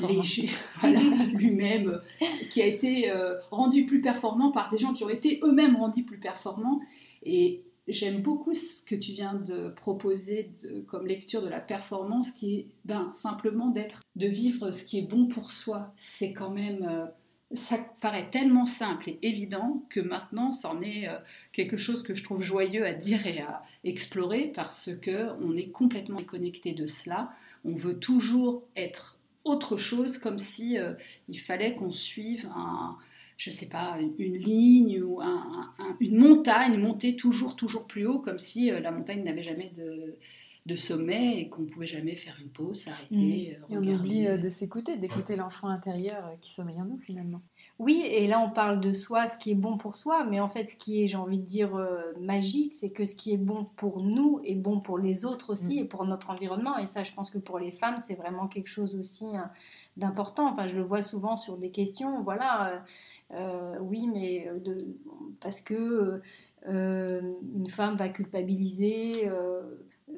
léger, 0.00 0.50
lui-même, 1.32 2.02
qui 2.50 2.60
a 2.60 2.66
été 2.66 3.10
rendu 3.50 3.86
plus 3.86 4.02
performant 4.02 4.52
par 4.52 4.68
des 4.68 4.76
gens 4.76 4.92
qui 4.92 5.04
ont 5.04 5.08
été 5.08 5.40
eux-mêmes 5.42 5.76
rendus 5.76 6.04
plus 6.04 6.18
performants. 6.18 6.80
Et 7.22 7.62
J'aime 7.88 8.20
beaucoup 8.20 8.52
ce 8.52 8.82
que 8.82 8.94
tu 8.94 9.12
viens 9.12 9.32
de 9.32 9.70
proposer 9.70 10.50
comme 10.86 11.06
lecture 11.06 11.40
de 11.40 11.48
la 11.48 11.60
performance, 11.60 12.32
qui 12.32 12.54
est 12.54 12.66
ben, 12.84 13.10
simplement 13.14 13.68
d'être, 13.68 14.02
de 14.14 14.26
vivre 14.26 14.70
ce 14.72 14.84
qui 14.84 14.98
est 14.98 15.08
bon 15.08 15.26
pour 15.26 15.50
soi. 15.50 15.94
C'est 15.96 16.34
quand 16.34 16.50
même, 16.50 16.86
euh, 16.86 17.06
ça 17.52 17.78
paraît 18.00 18.28
tellement 18.28 18.66
simple 18.66 19.08
et 19.08 19.18
évident 19.22 19.82
que 19.88 20.00
maintenant, 20.00 20.52
c'en 20.52 20.82
est 20.82 21.08
euh, 21.08 21.16
quelque 21.52 21.78
chose 21.78 22.02
que 22.02 22.14
je 22.14 22.22
trouve 22.22 22.42
joyeux 22.42 22.84
à 22.84 22.92
dire 22.92 23.26
et 23.26 23.40
à 23.40 23.62
explorer 23.84 24.52
parce 24.54 24.90
que 25.00 25.30
on 25.40 25.56
est 25.56 25.70
complètement 25.70 26.18
déconnecté 26.18 26.74
de 26.74 26.86
cela. 26.86 27.32
On 27.64 27.72
veut 27.72 27.98
toujours 27.98 28.64
être 28.76 29.18
autre 29.44 29.78
chose, 29.78 30.18
comme 30.18 30.38
si 30.38 30.78
euh, 30.78 30.92
il 31.30 31.40
fallait 31.40 31.74
qu'on 31.74 31.90
suive 31.90 32.46
un, 32.54 32.98
je 33.38 33.50
sais 33.52 33.68
pas, 33.68 33.96
une 34.18 34.36
ligne 34.36 35.00
ou 35.00 35.20
une 36.00 36.18
montagne, 36.18 36.76
monter 36.76 37.14
toujours, 37.14 37.54
toujours 37.54 37.86
plus 37.86 38.04
haut, 38.04 38.18
comme 38.18 38.40
si 38.40 38.70
euh, 38.70 38.80
la 38.80 38.90
montagne 38.90 39.22
n'avait 39.22 39.44
jamais 39.44 39.70
de, 39.76 40.16
de 40.66 40.74
sommet 40.74 41.38
et 41.38 41.48
qu'on 41.48 41.62
ne 41.62 41.68
pouvait 41.68 41.86
jamais 41.86 42.16
faire 42.16 42.36
une 42.42 42.48
pause, 42.48 42.80
s'arrêter, 42.80 43.56
mmh. 43.70 43.74
euh, 43.74 43.78
on 43.78 43.86
oublie 43.86 44.26
euh, 44.26 44.38
de 44.38 44.48
s'écouter, 44.48 44.96
d'écouter 44.96 45.36
l'enfant 45.36 45.68
intérieur 45.68 46.32
qui 46.40 46.50
sommeille 46.50 46.82
en 46.82 46.86
nous 46.86 46.98
finalement. 46.98 47.40
Oui, 47.78 48.02
et 48.10 48.26
là 48.26 48.40
on 48.44 48.50
parle 48.50 48.80
de 48.80 48.92
soi, 48.92 49.28
ce 49.28 49.38
qui 49.38 49.52
est 49.52 49.54
bon 49.54 49.78
pour 49.78 49.94
soi, 49.94 50.24
mais 50.24 50.40
en 50.40 50.48
fait 50.48 50.64
ce 50.64 50.76
qui 50.76 51.04
est, 51.04 51.06
j'ai 51.06 51.16
envie 51.16 51.38
de 51.38 51.46
dire, 51.46 51.70
magique, 52.20 52.74
c'est 52.74 52.90
que 52.90 53.06
ce 53.06 53.14
qui 53.14 53.32
est 53.32 53.38
bon 53.38 53.68
pour 53.76 54.02
nous 54.02 54.40
est 54.42 54.56
bon 54.56 54.80
pour 54.80 54.98
les 54.98 55.24
autres 55.24 55.52
aussi 55.52 55.76
mmh. 55.76 55.84
et 55.84 55.84
pour 55.84 56.04
notre 56.04 56.30
environnement. 56.30 56.76
Et 56.76 56.88
ça, 56.88 57.04
je 57.04 57.12
pense 57.12 57.30
que 57.30 57.38
pour 57.38 57.60
les 57.60 57.70
femmes, 57.70 58.00
c'est 58.02 58.16
vraiment 58.16 58.48
quelque 58.48 58.68
chose 58.68 58.96
aussi 58.96 59.26
hein, 59.36 59.46
d'important. 59.98 60.52
Enfin, 60.52 60.66
je 60.66 60.76
le 60.76 60.82
vois 60.82 61.02
souvent 61.02 61.36
sur 61.36 61.58
des 61.58 61.70
questions, 61.70 62.22
voilà, 62.22 62.84
oui, 63.80 64.08
mais 64.12 64.48
de, 64.60 64.86
parce 65.40 65.60
que 65.60 66.20
une 66.66 67.68
femme 67.68 67.96
va 67.96 68.08
culpabiliser 68.08 69.28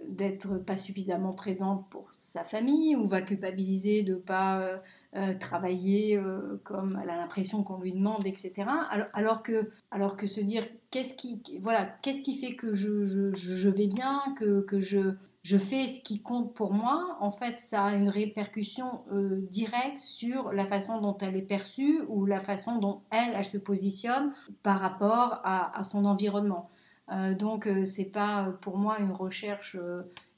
d'être 0.08 0.58
pas 0.58 0.76
suffisamment 0.76 1.32
présente 1.32 1.88
pour 1.90 2.12
sa 2.12 2.44
famille 2.44 2.96
ou 2.96 3.06
va 3.06 3.22
culpabiliser 3.22 4.02
de 4.02 4.14
pas 4.14 4.60
euh, 4.60 4.76
euh, 5.16 5.34
travailler 5.38 6.16
euh, 6.16 6.60
comme 6.64 6.98
elle 7.02 7.10
a 7.10 7.16
l'impression 7.16 7.62
qu'on 7.62 7.78
lui 7.80 7.92
demande, 7.92 8.26
etc. 8.26 8.68
Alors, 9.12 9.42
que, 9.42 9.70
alors 9.90 10.16
que 10.16 10.26
se 10.26 10.40
dire 10.40 10.66
qu'est-ce 10.90 11.14
qui, 11.14 11.42
voilà, 11.62 11.86
qu'est-ce 12.02 12.22
qui 12.22 12.36
fait 12.36 12.54
que 12.54 12.74
je, 12.74 13.04
je, 13.04 13.32
je 13.32 13.68
vais 13.68 13.86
bien, 13.86 14.20
que, 14.36 14.80
je, 14.80 15.14
je 15.42 15.56
fais 15.56 15.86
ce 15.86 16.00
qui 16.00 16.22
compte 16.22 16.54
pour 16.54 16.72
moi, 16.72 17.16
en 17.20 17.30
fait, 17.30 17.58
ça 17.60 17.84
a 17.84 17.94
une 17.94 18.08
répercussion 18.08 19.04
directe 19.48 19.96
sur 19.96 20.52
la 20.52 20.66
façon 20.66 21.00
dont 21.00 21.16
elle 21.16 21.36
est 21.36 21.42
perçue 21.42 22.02
ou 22.08 22.26
la 22.26 22.40
façon 22.40 22.78
dont 22.78 23.02
elle, 23.10 23.42
se 23.42 23.56
positionne 23.56 24.34
par 24.62 24.80
rapport 24.80 25.40
à, 25.44 25.78
à 25.78 25.82
son 25.82 26.04
environnement. 26.04 26.70
Euh, 27.12 27.34
donc 27.34 27.66
euh, 27.66 27.84
c'est 27.84 28.10
pas 28.10 28.46
euh, 28.46 28.52
pour 28.52 28.78
moi 28.78 28.98
une 29.00 29.12
recherche 29.12 29.76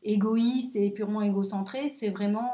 égoïste 0.05 0.75
et 0.77 0.91
purement 0.91 1.23
égocentrée, 1.23 1.89
c'est 1.89 2.11
vraiment 2.11 2.51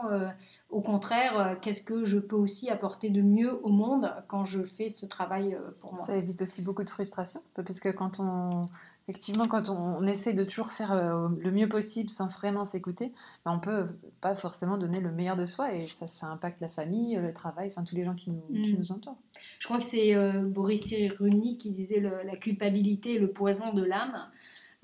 au 0.70 0.80
contraire 0.80 1.58
qu'est-ce 1.62 1.82
que 1.82 2.04
je 2.04 2.18
peux 2.18 2.37
aussi 2.37 2.68
apporter 2.70 3.11
de 3.11 3.22
mieux 3.22 3.61
au 3.64 3.70
monde 3.70 4.12
quand 4.26 4.44
je 4.44 4.62
fais 4.62 4.90
ce 4.90 5.06
travail 5.06 5.56
pour 5.80 5.94
moi. 5.94 6.04
Ça 6.04 6.16
évite 6.16 6.42
aussi 6.42 6.62
beaucoup 6.62 6.84
de 6.84 6.90
frustration 6.90 7.40
parce 7.54 7.80
que 7.80 7.88
quand 7.88 8.20
on 8.20 8.66
effectivement, 9.08 9.46
quand 9.46 9.70
on, 9.70 10.06
essaie 10.06 10.34
de 10.34 10.44
toujours 10.44 10.70
faire 10.72 10.92
euh, 10.92 11.28
le 11.38 11.50
mieux 11.50 11.68
possible 11.68 12.11
sans 12.11 12.28
vraiment 12.28 12.64
s'écouter, 12.64 13.12
ben 13.44 13.52
on 13.52 13.58
peut 13.58 13.87
pas 14.20 14.34
forcément 14.34 14.76
donner 14.76 15.00
le 15.00 15.11
meilleur 15.11 15.37
de 15.37 15.46
soi 15.46 15.74
et 15.74 15.87
ça, 15.87 16.06
ça 16.06 16.26
impacte 16.26 16.61
la 16.61 16.68
famille, 16.68 17.16
le 17.16 17.32
travail, 17.32 17.68
enfin 17.68 17.84
tous 17.84 17.96
les 17.96 18.04
gens 18.04 18.14
qui 18.14 18.30
nous, 18.30 18.42
mm. 18.50 18.76
nous 18.76 18.92
entourent. 18.92 19.18
Je 19.58 19.66
crois 19.66 19.78
que 19.78 19.84
c'est 19.84 20.14
euh, 20.14 20.42
Boris 20.42 20.84
Cyrulnik 20.84 21.58
qui 21.58 21.70
disait 21.70 22.00
la 22.00 22.37
culpabilité 22.37 23.16
est 23.16 23.18
le 23.18 23.30
poison 23.30 23.72
de 23.72 23.82
l'âme. 23.82 24.28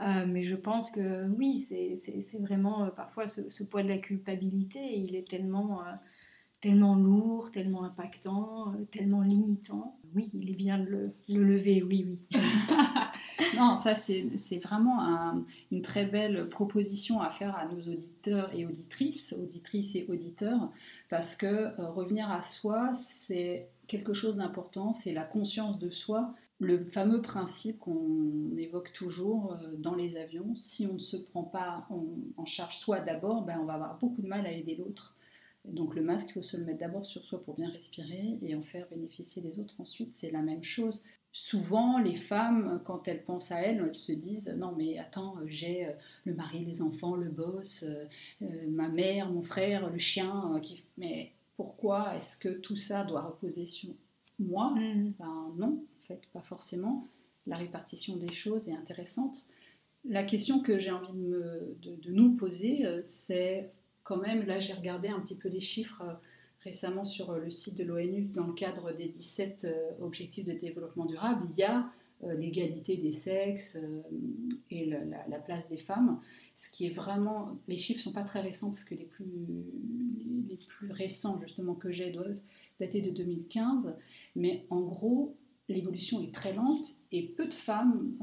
Euh, 0.00 0.26
mais 0.26 0.42
je 0.42 0.56
pense 0.56 0.90
que 0.90 1.28
oui, 1.28 1.58
c'est 1.58 2.40
vraiment 2.40 2.90
parfois 2.90 3.26
ce, 3.26 3.62
poids 3.62 3.82
de 3.82 3.88
la 3.88 3.98
culpabilité, 3.98 4.80
il 4.98 5.14
est 5.14 5.28
tellement 5.28 5.82
tellement 6.64 6.94
lourd, 6.94 7.50
tellement 7.52 7.84
impactant, 7.84 8.72
euh, 8.72 8.84
tellement 8.90 9.20
limitant. 9.20 9.98
Oui, 10.14 10.30
il 10.32 10.50
est 10.50 10.54
bien 10.54 10.78
de 10.78 11.12
le, 11.28 11.44
lever, 11.44 11.82
oui, 11.82 12.06
oui. 12.08 12.40
non, 13.58 13.76
ça 13.76 13.94
c'est 13.94 14.58
vraiment 14.62 15.44
une 15.70 15.82
très 15.82 16.06
belle 16.06 16.48
proposition 16.48 17.20
à 17.20 17.28
faire 17.28 17.54
à 17.54 17.66
nos 17.66 17.82
auditeurs 17.82 18.50
et 18.54 18.64
auditrices, 18.64 19.34
auditrices 19.38 19.94
et 19.94 20.06
auditeurs, 20.08 20.72
parce 21.10 21.36
que 21.36 21.46
euh, 21.46 21.90
revenir 21.90 22.30
à 22.30 22.40
soi, 22.40 22.94
c'est 22.94 23.68
quelque 23.86 24.14
chose 24.14 24.38
d'important, 24.38 24.94
c'est 24.94 25.12
la 25.12 25.24
conscience 25.24 25.78
de 25.78 25.90
soi. 25.90 26.34
Le 26.60 26.84
fameux 26.84 27.20
principe 27.20 27.80
qu'on 27.80 28.56
évoque 28.56 28.92
toujours 28.92 29.54
euh, 29.54 29.74
dans 29.76 29.94
les 29.94 30.16
avions, 30.16 30.54
si 30.56 30.86
on 30.86 30.94
ne 30.94 30.98
se 30.98 31.16
prend 31.16 31.42
pas 31.42 31.86
en, 31.90 32.44
charge 32.46 32.78
soi 32.78 33.00
d'abord, 33.00 33.42
ben 33.42 33.58
on 33.60 33.64
va 33.64 33.74
avoir 33.74 33.98
beaucoup 33.98 34.22
de 34.22 34.28
mal 34.28 34.46
à 34.46 34.52
aider 34.52 34.76
l'autre. 34.76 35.16
Donc 35.64 35.94
le 35.94 36.02
masque, 36.02 36.28
il 36.30 36.32
faut 36.34 36.42
se 36.42 36.56
le 36.56 36.64
mettre 36.64 36.80
d'abord 36.80 37.06
sur 37.06 37.24
soi 37.24 37.42
pour 37.42 37.54
bien 37.54 37.70
respirer 37.70 38.38
et 38.42 38.54
en 38.54 38.62
faire 38.62 38.86
bénéficier 38.88 39.42
les 39.42 39.58
autres 39.58 39.80
ensuite. 39.80 40.12
C'est 40.14 40.30
la 40.30 40.42
même 40.42 40.62
chose. 40.62 41.04
Souvent, 41.36 41.98
les 41.98 42.14
femmes, 42.14 42.80
quand 42.84 43.08
elles 43.08 43.24
pensent 43.24 43.50
à 43.50 43.60
elles, 43.60 43.84
elles 43.84 43.94
se 43.96 44.12
disent 44.12 44.54
non 44.56 44.72
mais 44.76 44.98
attends, 44.98 45.34
j'ai 45.46 45.86
euh, 45.86 45.92
le 46.24 46.34
mari, 46.34 46.64
les 46.64 46.80
enfants, 46.80 47.16
le 47.16 47.28
boss, 47.28 47.82
euh, 47.82 48.04
euh, 48.42 48.46
ma 48.68 48.88
mère, 48.88 49.28
mon 49.30 49.42
frère, 49.42 49.90
le 49.90 49.98
chien. 49.98 50.60
Mais 50.96 51.32
pourquoi 51.56 52.14
est-ce 52.14 52.36
que 52.36 52.50
tout 52.50 52.76
ça 52.76 53.02
doit 53.02 53.22
reposer 53.22 53.66
sur 53.66 53.90
moi? 54.38 54.74
Mm. 54.76 55.14
Ben 55.18 55.52
non, 55.56 55.82
fait, 56.04 56.20
pas 56.32 56.42
forcément. 56.42 57.08
La 57.46 57.56
répartition 57.56 58.16
des 58.16 58.32
choses 58.32 58.68
est 58.68 58.74
intéressante. 58.74 59.48
La 60.04 60.24
question 60.24 60.60
que 60.60 60.78
j'ai 60.78 60.90
envie 60.90 61.12
de, 61.12 62.10
nous 62.10 62.36
poser, 62.36 62.84
c'est 63.02 63.70
quand 64.04 64.18
même, 64.18 64.46
là 64.46 64.60
j'ai 64.60 64.74
regardé 64.74 65.08
un 65.08 65.18
petit 65.18 65.36
peu 65.36 65.48
les 65.48 65.60
chiffres 65.60 66.02
euh, 66.02 66.12
récemment 66.60 67.04
sur 67.04 67.30
euh, 67.30 67.40
le 67.40 67.50
site 67.50 67.76
de 67.76 67.84
l'ONU 67.84 68.22
dans 68.26 68.46
le 68.46 68.52
cadre 68.52 68.92
des 68.92 69.08
17 69.08 69.64
euh, 69.64 70.04
objectifs 70.04 70.44
de 70.44 70.52
développement 70.52 71.06
durable, 71.06 71.44
il 71.50 71.56
y 71.56 71.64
a 71.64 71.90
l'égalité 72.38 72.96
des 72.96 73.12
sexes 73.12 73.76
et 74.70 74.86
la, 74.86 75.38
place 75.40 75.68
des 75.68 75.76
femmes, 75.76 76.20
ce 76.54 76.70
qui 76.70 76.86
est 76.86 76.90
vraiment... 76.94 77.58
Les 77.68 77.76
chiffres 77.76 77.98
ne 77.98 78.02
sont 78.04 78.12
pas 78.12 78.22
très 78.22 78.40
récents 78.40 78.68
parce 78.68 78.84
que 78.84 78.94
les 78.94 79.04
plus, 79.04 79.26
les 80.48 80.56
plus 80.56 80.90
récents 80.90 81.38
justement 81.42 81.74
que 81.74 81.90
j'ai 81.90 82.12
doivent 82.12 82.38
dater 82.80 83.02
de 83.02 83.10
2015, 83.10 83.94
mais 84.36 84.64
en 84.70 84.80
gros, 84.80 85.36
l'évolution 85.68 86.20
est 86.22 86.34
très 86.34 86.52
lente 86.52 86.86
et 87.12 87.22
peu 87.22 87.46
de 87.46 87.54
femmes 87.54 88.14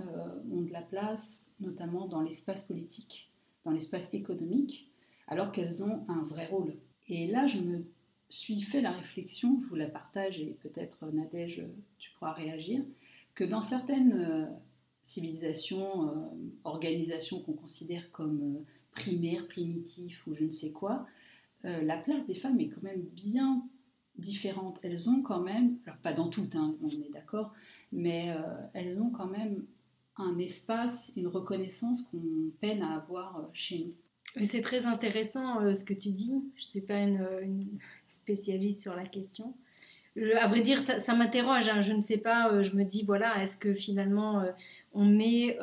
ont 0.51 0.61
de 0.61 0.71
la 0.71 0.81
place, 0.81 1.53
notamment 1.59 2.07
dans 2.07 2.21
l'espace 2.21 2.65
politique, 2.65 3.31
dans 3.65 3.71
l'espace 3.71 4.13
économique 4.13 4.91
alors 5.31 5.51
qu'elles 5.51 5.83
ont 5.83 6.03
un 6.09 6.23
vrai 6.23 6.45
rôle. 6.45 6.75
Et 7.07 7.27
là, 7.27 7.47
je 7.47 7.59
me 7.59 7.85
suis 8.29 8.61
fait 8.61 8.81
la 8.81 8.91
réflexion, 8.91 9.59
je 9.61 9.67
vous 9.67 9.75
la 9.75 9.87
partage 9.87 10.39
et 10.41 10.57
peut-être 10.61 11.09
Nadège, 11.11 11.65
tu 11.97 12.11
pourras 12.11 12.33
réagir, 12.33 12.83
que 13.33 13.45
dans 13.45 13.61
certaines 13.61 14.13
euh, 14.13 14.45
civilisations, 15.03 16.09
euh, 16.09 16.13
organisations 16.65 17.39
qu'on 17.39 17.53
considère 17.53 18.11
comme 18.11 18.41
euh, 18.41 18.63
primaires, 18.91 19.47
primitifs 19.47 20.27
ou 20.27 20.35
je 20.35 20.43
ne 20.43 20.51
sais 20.51 20.71
quoi, 20.71 21.07
la 21.63 21.95
place 21.95 22.25
des 22.25 22.33
femmes 22.33 22.59
est 22.59 22.69
quand 22.69 22.81
même 22.81 23.03
bien 23.13 23.63
différente. 24.21 24.79
Elles 24.83 25.09
ont 25.09 25.21
quand 25.21 25.41
même, 25.41 25.77
alors 25.85 25.99
pas 25.99 26.13
dans 26.13 26.29
toutes, 26.29 26.55
hein, 26.55 26.75
on 26.81 26.87
est 26.87 27.11
d'accord, 27.13 27.53
mais 27.91 28.35
elles 28.73 29.01
ont 29.01 29.09
quand 29.09 29.27
même 29.27 29.65
un 30.17 30.37
espace, 30.39 31.13
une 31.17 31.27
reconnaissance 31.27 32.03
qu'on 32.03 32.51
peine 32.59 32.81
à 32.81 32.95
avoir 32.95 33.49
chez 33.53 33.79
nous. 33.79 33.93
C'est 34.45 34.61
très 34.61 34.85
intéressant 34.85 35.61
euh, 35.61 35.73
ce 35.73 35.83
que 35.83 35.93
tu 35.93 36.09
dis. 36.09 36.41
Je 36.55 36.61
ne 36.61 36.65
suis 36.65 36.81
pas 36.81 36.99
une, 36.99 37.67
spécialiste 38.05 38.81
sur 38.81 38.95
la 38.95 39.05
question. 39.05 39.53
à 40.39 40.47
vrai 40.47 40.61
dire, 40.61 40.81
ça, 40.81 41.15
m'interroge. 41.15 41.67
Hein. 41.67 41.81
Je 41.81 41.93
ne 41.93 42.03
sais 42.03 42.17
pas. 42.17 42.51
Euh, 42.51 42.63
je 42.63 42.75
me 42.75 42.83
dis, 42.83 43.03
voilà, 43.03 43.41
est-ce 43.41 43.57
que 43.57 43.73
finalement 43.73 44.39
euh, 44.39 44.51
on 44.93 45.05
met 45.05 45.57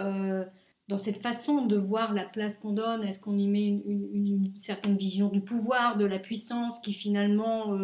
dans 0.88 0.96
cette 0.96 1.20
façon 1.20 1.66
de 1.66 1.76
voir 1.76 2.14
la 2.14 2.24
place 2.24 2.56
qu'on 2.56 2.72
donne, 2.72 3.04
est-ce 3.04 3.20
qu'on 3.20 3.36
y 3.36 3.46
met 3.46 3.68
une, 3.68 4.52
certaine 4.56 4.96
vision 4.96 5.28
du 5.28 5.42
pouvoir, 5.42 5.98
de 5.98 6.06
la 6.06 6.18
puissance 6.18 6.80
qui 6.80 6.94
finalement 6.94 7.76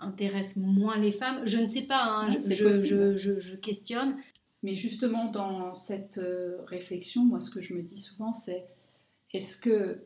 intéresse 0.00 0.56
moins 0.56 0.98
les 0.98 1.12
femmes 1.12 1.42
Je 1.44 1.58
ne 1.58 1.68
sais 1.70 1.82
pas. 1.82 2.04
Hein. 2.04 2.38
je, 2.38 3.16
je, 3.16 3.56
questionne. 3.56 4.16
Mais 4.62 4.74
justement, 4.74 5.30
dans 5.30 5.74
cette 5.74 6.20
réflexion, 6.66 7.24
moi, 7.24 7.40
ce 7.40 7.50
que 7.50 7.60
je 7.60 7.74
me 7.74 7.82
dis 7.82 7.98
souvent, 7.98 8.32
c'est 8.32 8.66
est-ce 9.32 9.60
que 9.60 10.00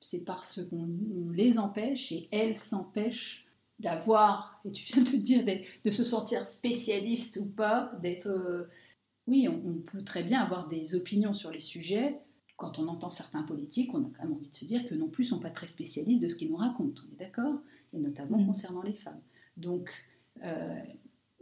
c'est 0.00 0.24
parce 0.24 0.60
qu'on 0.66 1.30
les 1.32 1.58
empêche 1.58 2.12
et 2.12 2.28
elles 2.30 2.58
s'empêchent 2.58 3.46
d'avoir, 3.78 4.60
et 4.64 4.70
tu 4.70 4.92
viens 4.92 5.02
de 5.02 5.16
dire, 5.16 5.44
de 5.84 5.90
se 5.90 6.04
sentir 6.04 6.44
spécialiste 6.44 7.38
ou 7.40 7.46
pas, 7.46 7.92
d'être... 8.02 8.28
Euh, 8.28 8.64
oui, 9.26 9.48
on, 9.48 9.78
peut 9.78 10.04
très 10.04 10.22
bien 10.22 10.42
avoir 10.42 10.68
des 10.68 10.94
opinions 10.94 11.32
sur 11.32 11.50
les 11.50 11.60
sujets. 11.60 12.20
Quand 12.56 12.78
on 12.78 12.86
entend 12.88 13.10
certains 13.10 13.42
politiques, 13.42 13.94
on 13.94 14.04
a 14.04 14.10
quand 14.14 14.24
même 14.24 14.34
envie 14.34 14.50
de 14.50 14.54
se 14.54 14.66
dire 14.66 14.86
que 14.86 14.94
non 14.94 15.08
plus, 15.08 15.24
ils 15.24 15.28
ne 15.28 15.36
sont 15.36 15.40
pas 15.40 15.50
très 15.50 15.66
spécialistes 15.66 16.22
de 16.22 16.28
ce 16.28 16.36
qu'ils 16.36 16.50
nous 16.50 16.56
racontent, 16.56 17.02
on 17.08 17.14
est 17.14 17.24
d'accord? 17.24 17.58
Et 17.94 17.98
notamment 17.98 18.38
mmh. 18.38 18.46
concernant 18.46 18.82
les 18.82 18.94
femmes. 18.94 19.20
Donc, 19.56 19.90
euh, 20.42 20.80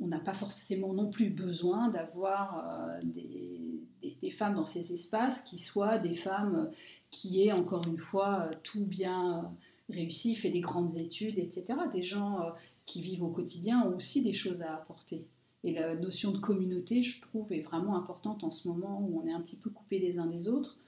on 0.00 0.08
n'a 0.08 0.18
pas 0.18 0.34
forcément 0.34 0.92
non 0.92 1.10
plus 1.10 1.30
besoin 1.30 1.88
d'avoir 1.88 2.58
euh, 2.58 3.00
des, 3.04 4.30
femmes 4.30 4.54
dans 4.54 4.66
ces 4.66 4.94
espaces 4.94 5.42
qui 5.42 5.58
soient 5.58 5.98
des 5.98 6.14
femmes 6.14 6.70
qui 7.10 7.42
aient 7.42 7.52
encore 7.52 7.86
une 7.86 7.98
fois 7.98 8.50
tout 8.62 8.86
bien 8.86 9.54
réussi, 9.90 10.34
fait 10.34 10.50
des 10.50 10.60
grandes 10.60 10.96
études, 10.96 11.38
etc. 11.38 11.74
Des 11.92 12.02
gens 12.02 12.40
euh, 12.40 12.50
qui 12.86 13.02
vivent 13.02 13.22
au 13.22 13.28
quotidien 13.28 13.82
ont 13.82 13.96
aussi 13.96 14.22
des 14.22 14.32
choses 14.32 14.62
à 14.62 14.74
apporter. 14.74 15.26
Et 15.64 15.72
la 15.74 15.94
notion 15.94 16.32
de 16.32 16.38
communauté, 16.38 17.02
je 17.02 17.20
trouve, 17.20 17.52
est 17.52 17.60
vraiment 17.60 17.96
importante 17.96 18.42
en 18.42 18.50
ce 18.50 18.66
moment 18.68 19.00
où 19.00 19.20
on 19.20 19.26
est 19.26 19.32
un 19.32 19.40
petit 19.40 19.58
peu 19.58 19.70
coupé 19.70 19.98
les 19.98 20.18
uns 20.18 20.26
des 20.26 20.48
autres 20.48 20.78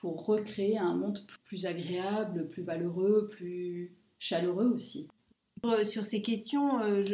pour 0.00 0.26
recréer 0.26 0.78
un 0.78 0.96
monde 0.96 1.20
plus 1.44 1.66
agréable, 1.66 2.48
plus 2.48 2.62
valeureux, 2.62 3.28
plus 3.30 3.94
chaleureux 4.18 4.66
aussi. 4.66 5.08
Sur 5.84 6.04
ces 6.04 6.20
questions, 6.20 6.82
euh, 6.82 7.04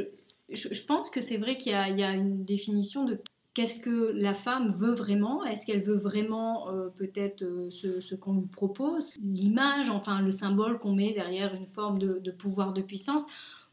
je, 0.48 0.86
pense 0.86 1.10
que 1.10 1.20
c'est 1.20 1.36
vrai 1.36 1.56
qu'il 1.56 1.72
y, 1.72 1.74
a 1.74 2.12
une 2.12 2.44
définition 2.44 3.04
de 3.04 3.20
qu'est-ce 3.54 3.80
que 3.80 4.12
la 4.14 4.34
femme 4.34 4.74
veut 4.76 4.94
vraiment 4.94 5.44
Est-ce 5.44 5.64
qu'elle 5.66 5.82
veut 5.82 5.98
vraiment 5.98 6.68
euh, 6.68 6.88
peut-être 6.88 7.42
euh, 7.42 7.70
ce, 7.70 8.14
qu'on 8.16 8.34
lui 8.34 8.46
propose? 8.46 9.14
L'image, 9.22 9.88
enfin 9.90 10.20
le 10.20 10.32
symbole 10.32 10.78
qu'on 10.78 10.94
met 10.94 11.12
derrière 11.12 11.54
une 11.54 11.68
forme 11.68 11.98
de, 11.98 12.30
pouvoir, 12.32 12.72
de 12.72 12.82
puissance. 12.82 13.22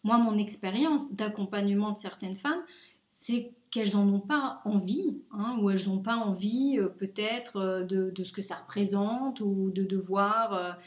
Moi, 0.04 0.20
mon 0.20 0.38
expérience 0.38 1.12
d'accompagnement 1.12 1.92
de 1.92 1.98
certaines 1.98 2.36
femmes, 2.36 2.62
c'est 3.10 3.52
qu'elles 3.72 3.94
n'en 3.94 4.08
ont 4.08 4.20
pas 4.20 4.62
envie, 4.64 5.18
hein, 5.32 5.58
ou 5.60 5.72
elles 5.72 5.88
n'ont 5.88 6.00
pas 6.00 6.18
envie 6.18 6.80
peut-être 7.00 7.86
de, 7.90 8.12
de, 8.12 8.24
ce 8.24 8.32
que 8.32 8.44
ça 8.44 8.56
représente, 8.56 9.42
ou 9.42 9.72
de 9.72 9.84
devoir 9.84 10.78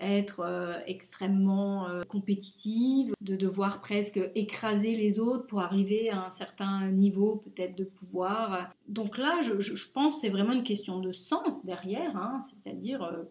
être 0.00 0.40
euh, 0.40 0.78
extrêmement 0.86 1.88
euh, 1.88 2.02
compétitive, 2.04 3.14
de 3.20 3.36
devoir 3.36 3.80
presque 3.80 4.20
écraser 4.34 4.96
les 4.96 5.20
autres 5.20 5.46
pour 5.46 5.60
arriver 5.60 6.10
à 6.10 6.26
un 6.26 6.30
certain 6.30 6.90
niveau 6.90 7.42
peut-être 7.44 7.76
de 7.76 7.84
pouvoir. 7.84 8.70
Donc 8.88 9.18
là, 9.18 9.40
je, 9.42 9.92
pense 9.92 10.14
que 10.14 10.20
c'est 10.20 10.30
vraiment 10.30 10.52
une 10.52 10.64
question 10.64 11.00
de 11.00 11.12
sens 11.12 11.64
derrière, 11.64 12.16
hein, 12.16 12.40
c'est-à-dire 12.42 13.02
euh, 13.02 13.24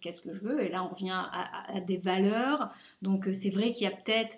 qu'est-ce 0.00 0.20
que 0.20 0.32
je 0.32 0.40
veux? 0.40 0.62
Et 0.62 0.68
là, 0.68 0.84
on 0.84 0.88
revient 0.88 1.10
à, 1.12 1.80
des 1.80 1.96
valeurs. 1.96 2.70
Donc 3.02 3.28
c'est 3.32 3.50
vrai 3.50 3.72
qu'il 3.72 3.84
y 3.84 3.90
a 3.90 3.96
peut-être 3.96 4.36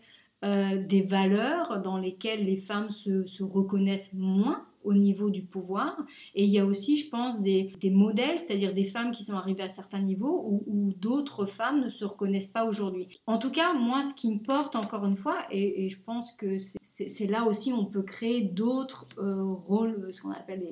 des 0.87 1.03
valeurs 1.03 1.81
dans 1.81 1.97
lesquelles 1.99 2.45
les 2.45 2.59
femmes 2.59 2.91
se 2.91 3.43
reconnaissent 3.43 4.13
moins 4.13 4.65
au 4.87 4.95
niveau 4.95 5.31
du 5.31 5.43
pouvoir. 5.43 5.97
Et 6.35 6.45
il 6.45 6.51
y 6.51 6.59
a 6.59 6.65
aussi, 6.65 6.97
je 6.97 7.11
pense, 7.11 7.41
des, 7.43 7.73
modèles, 7.91 8.39
c'est-à-dire 8.39 8.73
des 8.73 8.85
femmes 8.85 9.11
qui 9.13 9.25
sont 9.25 9.35
arrivées 9.35 9.65
à 9.65 9.69
certains 9.69 10.01
niveaux 10.01 10.63
où, 10.67 10.95
d'autres 10.99 11.47
femmes 11.47 11.85
ne 11.85 11.91
se 11.91 12.05
reconnaissent 12.05 12.49
pas 12.49 12.65
aujourd'hui. 12.65 13.21
En 13.27 13.39
tout 13.39 13.51
cas, 13.51 13.75
moi, 13.75 14.03
ce 14.05 14.15
qui 14.15 14.33
me 14.33 14.39
porte, 14.39 14.77
encore 14.77 15.05
une 15.05 15.17
fois, 15.17 15.39
et, 15.51 15.91
je 15.91 16.01
pense 16.01 16.33
que 16.33 16.57
c'est 16.83 17.27
là 17.27 17.45
aussi 17.45 17.73
on 17.73 17.85
peut 17.85 18.03
créer 18.03 18.43
d'autres 18.43 19.07
euh, 19.19 19.43
rôles, 19.45 20.07
ce 20.11 20.23
qu'on 20.23 20.31
appelle 20.31 20.63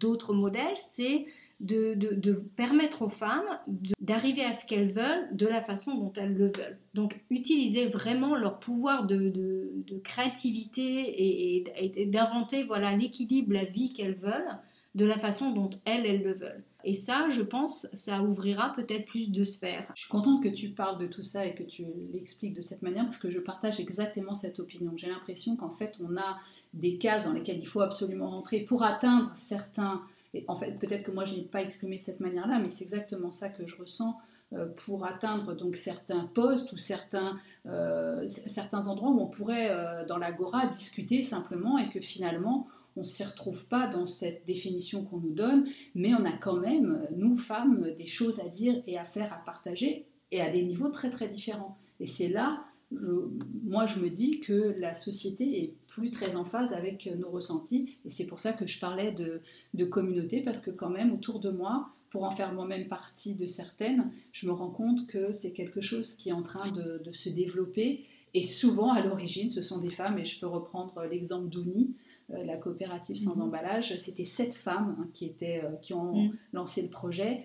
d'autres 0.00 0.32
modèles, 0.32 0.76
c'est 0.76 1.26
de, 1.60 2.32
permettre 2.56 3.02
aux 3.02 3.08
femmes 3.08 3.58
d'arriver 4.00 4.44
à 4.44 4.52
ce 4.52 4.64
qu'elles 4.66 4.92
veulent 4.92 5.28
de 5.32 5.46
la 5.46 5.60
façon 5.60 5.94
dont 5.94 6.12
elles 6.16 6.34
le 6.34 6.46
veulent. 6.46 6.78
Donc 6.94 7.20
utiliser 7.30 7.86
vraiment 7.86 8.36
leur 8.36 8.60
pouvoir 8.60 9.06
de, 9.06 9.72
créativité 10.04 11.64
et, 11.98 12.06
d'inventer 12.06 12.64
voilà 12.64 12.96
l'équilibre, 12.96 13.52
la 13.52 13.64
vie 13.64 13.92
qu'elles 13.92 14.16
veulent 14.16 14.58
de 14.94 15.04
la 15.04 15.18
façon 15.18 15.52
dont 15.52 15.70
elles, 15.84 16.06
elles 16.06 16.22
le 16.22 16.34
veulent. 16.34 16.64
Et 16.84 16.94
ça, 16.94 17.28
je 17.28 17.42
pense, 17.42 17.86
ça 17.92 18.22
ouvrira 18.22 18.72
peut-être 18.74 19.04
plus 19.06 19.30
de 19.30 19.44
sphères. 19.44 19.92
Je 19.94 20.02
suis 20.02 20.10
contente 20.10 20.42
que 20.42 20.48
tu 20.48 20.70
parles 20.70 20.98
de 20.98 21.06
tout 21.06 21.22
ça 21.22 21.44
et 21.44 21.54
que 21.54 21.64
tu 21.64 21.84
l'expliques 22.12 22.54
de 22.54 22.60
cette 22.60 22.82
manière 22.82 23.04
parce 23.04 23.18
que 23.18 23.30
je 23.30 23.40
partage 23.40 23.80
exactement 23.80 24.34
cette 24.34 24.60
opinion. 24.60 24.92
J'ai 24.96 25.08
l'impression 25.08 25.56
qu'en 25.56 25.70
fait, 25.70 26.00
on 26.02 26.16
a 26.16 26.38
des 26.74 26.96
cases 26.96 27.26
dans 27.26 27.32
lesquelles 27.32 27.58
il 27.58 27.66
faut 27.66 27.80
absolument 27.80 28.30
rentrer 28.30 28.60
pour 28.60 28.84
atteindre 28.84 29.30
certains 29.34 30.02
et 30.34 30.44
en 30.48 30.56
fait, 30.56 30.72
peut-être 30.78 31.04
que 31.04 31.10
moi, 31.10 31.24
je 31.24 31.36
n'ai 31.36 31.42
pas 31.42 31.62
exprimé 31.62 31.96
de 31.96 32.02
cette 32.02 32.20
manière-là, 32.20 32.58
mais 32.58 32.68
c'est 32.68 32.84
exactement 32.84 33.32
ça 33.32 33.48
que 33.48 33.66
je 33.66 33.76
ressens 33.76 34.16
euh, 34.54 34.66
pour 34.86 35.04
atteindre 35.04 35.54
donc 35.54 35.76
certains 35.76 36.24
postes 36.34 36.72
ou 36.72 36.76
certains, 36.76 37.38
euh, 37.66 38.26
certains 38.26 38.88
endroits 38.88 39.10
où 39.10 39.20
on 39.20 39.26
pourrait, 39.26 39.70
euh, 39.70 40.06
dans 40.06 40.18
l'agora, 40.18 40.66
discuter 40.66 41.22
simplement 41.22 41.78
et 41.78 41.90
que 41.90 42.00
finalement, 42.00 42.66
on 42.96 43.00
ne 43.00 43.04
s'y 43.04 43.24
retrouve 43.24 43.68
pas 43.68 43.86
dans 43.86 44.06
cette 44.06 44.44
définition 44.46 45.04
qu'on 45.04 45.18
nous 45.18 45.34
donne, 45.34 45.66
mais 45.94 46.14
on 46.14 46.24
a 46.24 46.32
quand 46.32 46.56
même, 46.56 47.06
nous 47.16 47.36
femmes, 47.36 47.92
des 47.96 48.06
choses 48.06 48.40
à 48.40 48.48
dire 48.48 48.82
et 48.86 48.98
à 48.98 49.04
faire, 49.04 49.32
à 49.32 49.36
partager, 49.44 50.06
et 50.30 50.40
à 50.40 50.50
des 50.50 50.64
niveaux 50.64 50.90
très 50.90 51.10
très 51.10 51.28
différents. 51.28 51.78
Et 52.00 52.06
c'est 52.06 52.28
là 52.28 52.64
moi, 52.90 53.86
je 53.86 54.00
me 54.00 54.08
dis 54.08 54.40
que 54.40 54.74
la 54.78 54.94
société 54.94 55.62
est 55.62 55.74
plus 55.88 56.10
très 56.10 56.36
en 56.36 56.44
phase 56.44 56.72
avec 56.72 57.06
nos 57.18 57.30
ressentis. 57.30 57.96
Et 58.04 58.10
c'est 58.10 58.26
pour 58.26 58.40
ça 58.40 58.52
que 58.52 58.66
je 58.66 58.78
parlais 58.80 59.12
de, 59.12 59.84
communauté, 59.84 60.40
parce 60.40 60.60
que 60.60 60.70
quand 60.70 60.90
même, 60.90 61.12
autour 61.12 61.40
de 61.40 61.50
moi, 61.50 61.90
pour 62.10 62.24
en 62.24 62.30
faire 62.30 62.52
moi-même 62.54 62.88
partie 62.88 63.34
de 63.34 63.46
certaines, 63.46 64.10
je 64.32 64.46
me 64.46 64.52
rends 64.52 64.70
compte 64.70 65.06
que 65.06 65.32
c'est 65.32 65.52
quelque 65.52 65.82
chose 65.82 66.14
qui 66.14 66.30
est 66.30 66.32
en 66.32 66.42
train 66.42 66.70
de, 66.70 67.12
se 67.12 67.28
développer. 67.28 68.04
Et 68.34 68.44
souvent, 68.44 68.92
à 68.92 69.02
l'origine, 69.02 69.50
ce 69.50 69.62
sont 69.62 69.78
des 69.78 69.90
femmes, 69.90 70.18
et 70.18 70.24
je 70.24 70.40
peux 70.40 70.46
reprendre 70.46 71.04
l'exemple 71.10 71.48
d'Ouni, 71.48 71.94
euh, 72.30 72.44
la 72.44 72.56
coopérative 72.56 73.16
sans 73.16 73.36
mhm. 73.36 73.42
emballage. 73.42 73.96
C'était 73.96 74.26
sept 74.26 74.54
femmes 74.54 74.96
hein, 74.98 75.08
qui, 75.14 75.24
étaient, 75.24 75.62
euh, 75.64 75.76
qui 75.80 75.94
ont 75.94 76.14
mhm. 76.14 76.36
lancé 76.52 76.82
le 76.82 76.88
projet 76.88 77.44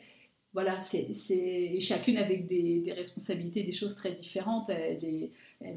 voilà, 0.54 0.82
c'est 0.84 1.80
chacune 1.80 2.18
avec 2.18 2.48
des, 2.48 2.94
responsabilités, 2.96 3.64
des 3.64 3.72
choses 3.72 3.96
très 3.96 4.12
différentes. 4.14 4.70
Elle, 4.70 5.00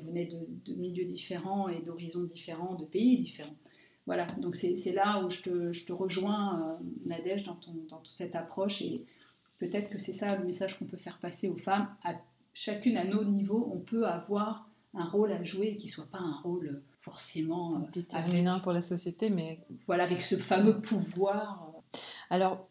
venait 0.05 0.27
de, 0.27 0.75
milieux 0.75 1.07
différents 1.07 1.69
et 1.69 1.81
d'horizons 1.81 2.25
différents, 2.25 2.75
de 2.75 2.85
pays 2.85 3.19
différents. 3.19 3.57
Voilà, 4.05 4.27
donc 4.39 4.55
c'est 4.55 4.93
là 4.93 5.25
où 5.25 5.31
je 5.31 5.43
te, 5.43 5.73
je 5.73 5.85
te 5.85 5.93
rejoins, 5.93 6.61
euh, 6.61 6.85
Nadège, 7.07 7.43
dans, 7.45 7.57
ton, 7.57 7.75
dans 7.89 7.99
toute 7.99 8.13
cette 8.13 8.37
approche. 8.37 8.83
Et 8.83 9.05
peut-être 9.59 9.91
que 9.91 9.99
c'est 9.99 10.13
ça 10.13 10.37
le 10.37 10.45
message 10.45 10.79
qu'on 10.79 10.85
peut 10.85 10.97
faire 10.97 11.19
passer 11.19 11.49
aux 11.49 11.57
femmes. 11.57 11.89
À, 12.05 12.15
chacune 12.55 12.97
à 12.99 13.05
nos 13.05 13.25
niveaux, 13.25 13.69
on 13.75 13.79
peut 13.79 14.07
avoir 14.07 14.69
un 14.95 15.05
rôle 15.05 15.33
à 15.33 15.43
jouer 15.43 15.77
qui 15.77 15.87
ne 15.87 15.91
soit 15.91 16.07
pas 16.07 16.21
un 16.21 16.37
rôle 16.43 16.83
forcément 16.99 17.77
euh, 17.77 17.79
déterminant 17.93 18.61
pour 18.61 18.73
la 18.73 18.81
société, 18.81 19.31
mais 19.31 19.59
voilà, 19.87 20.05
avec 20.05 20.23
ce 20.23 20.37
fameux 20.37 20.81
pouvoir. 20.81 21.73
Alors, 22.31 22.69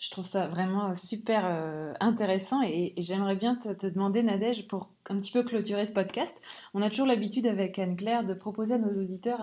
je 0.00 0.10
trouve 0.10 0.26
ça 0.26 0.46
vraiment 0.46 0.94
super 0.94 1.42
euh, 1.44 1.92
intéressant 2.00 2.62
et, 2.62 2.94
j'aimerais 2.98 3.36
bien 3.36 3.56
te, 3.56 3.86
demander, 3.86 4.22
Nadège, 4.22 4.68
pour 4.68 4.90
un 5.08 5.16
petit 5.16 5.32
peu 5.32 5.42
clôturer 5.42 5.84
ce 5.84 5.92
podcast. 5.92 6.40
On 6.74 6.82
a 6.82 6.90
toujours 6.90 7.06
l'habitude 7.06 7.46
avec 7.46 7.78
Anne-Claire 7.78 8.24
de 8.24 8.34
proposer 8.34 8.74
à 8.74 8.78
nos 8.78 8.92
auditeurs 9.02 9.40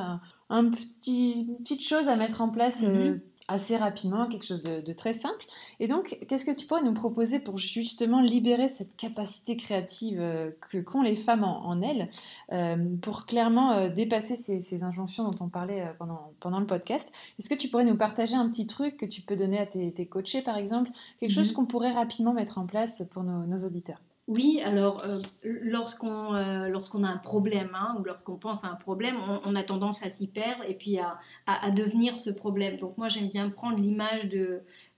un, 0.49 0.69
petit, 0.69 1.47
une 1.47 1.57
petite 1.57 1.85
chose 1.85 2.07
à 2.07 2.15
mettre 2.15 2.41
en 2.41 2.49
place 2.49 2.83
euh, 2.83 3.15
mm-hmm 3.15 3.21
assez 3.47 3.77
rapidement, 3.77 4.27
quelque 4.27 4.45
chose 4.45 4.61
de, 4.61 4.93
très 4.93 5.13
simple. 5.13 5.45
Et 5.79 5.87
donc, 5.87 6.17
qu'est-ce 6.27 6.45
que 6.45 6.57
tu 6.57 6.65
pourrais 6.65 6.81
nous 6.81 6.93
proposer 6.93 7.39
pour 7.39 7.57
justement 7.57 8.21
libérer 8.21 8.67
cette 8.67 8.95
capacité 8.95 9.55
créative 9.55 10.19
euh, 10.19 10.51
que 10.71 10.79
qu'ont 10.79 11.01
les 11.01 11.15
femmes 11.15 11.43
en, 11.43 11.81
elles, 11.81 12.09
euh, 12.51 12.75
pour 13.01 13.25
clairement 13.25 13.73
euh, 13.73 13.89
dépasser 13.89 14.35
ces, 14.35 14.83
injonctions 14.83 15.29
dont 15.29 15.45
on 15.45 15.49
parlait 15.49 15.93
pendant, 15.99 16.33
pendant 16.39 16.59
le 16.59 16.65
podcast? 16.65 17.13
Est-ce 17.39 17.49
que 17.49 17.55
tu 17.55 17.69
pourrais 17.69 17.85
nous 17.85 17.97
partager 17.97 18.35
un 18.35 18.49
petit 18.49 18.67
truc 18.67 18.97
que 18.97 19.05
tu 19.05 19.21
peux 19.21 19.35
donner 19.35 19.59
à 19.59 19.65
tes, 19.65 20.07
coachés, 20.07 20.41
par 20.41 20.57
exemple? 20.57 20.89
Quelque 21.19 21.31
chose 21.31 21.49
mhm. 21.49 21.55
qu'on 21.55 21.65
pourrait 21.65 21.91
rapidement 21.91 22.33
mettre 22.33 22.57
en 22.57 22.65
place 22.65 23.03
pour 23.11 23.23
nos 23.23 23.65
auditeurs 23.65 23.99
oui, 24.27 24.59
alors 24.63 25.03
euh, 25.05 25.21
lorsqu'on 25.43 26.33
euh, 26.33 26.67
lorsqu'on 26.67 27.03
a 27.03 27.07
un 27.07 27.17
problème 27.17 27.69
hein, 27.75 27.95
ou 27.99 28.03
lorsqu'on 28.03 28.37
pense 28.37 28.63
à 28.63 28.69
un 28.69 28.75
problème, 28.75 29.17
on, 29.43 29.55
a 29.55 29.63
tendance 29.63 30.03
à 30.03 30.09
s'y 30.09 30.25
perdre 30.25 30.63
et 30.67 30.73
puis 30.73 30.97
à, 30.97 31.71
devenir 31.71 32.19
ce 32.19 32.31
problème. 32.31 32.77
Donc 32.77 32.97
moi 32.97 33.07
j'aime 33.07 33.29
bien 33.29 33.51
prendre 33.51 33.77
l'image 33.77 34.27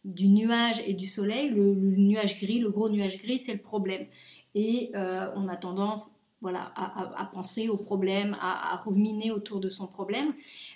du 0.05 0.27
nuage 0.29 0.81
et 0.85 0.93
du 0.93 1.07
soleil. 1.07 1.49
Le, 1.49 1.73
nuage 1.73 2.39
gris, 2.41 2.59
le 2.59 2.69
gros 2.69 2.87
nuage 2.89 3.21
gris, 3.21 3.39
c'est 3.39 3.53
le 3.53 3.59
problème. 3.61 4.05
Et 4.55 4.91
euh, 4.95 5.29
on 5.35 5.49
a 5.49 5.57
tendance 5.57 6.11
voilà, 6.39 6.71
à, 6.75 7.29
penser 7.33 7.67
au 7.67 7.77
problème, 7.77 8.37
à, 8.39 8.77
ruminer 8.85 9.31
autour 9.31 9.59
de 9.59 9.69
son 9.69 9.87
problème, 9.87 10.33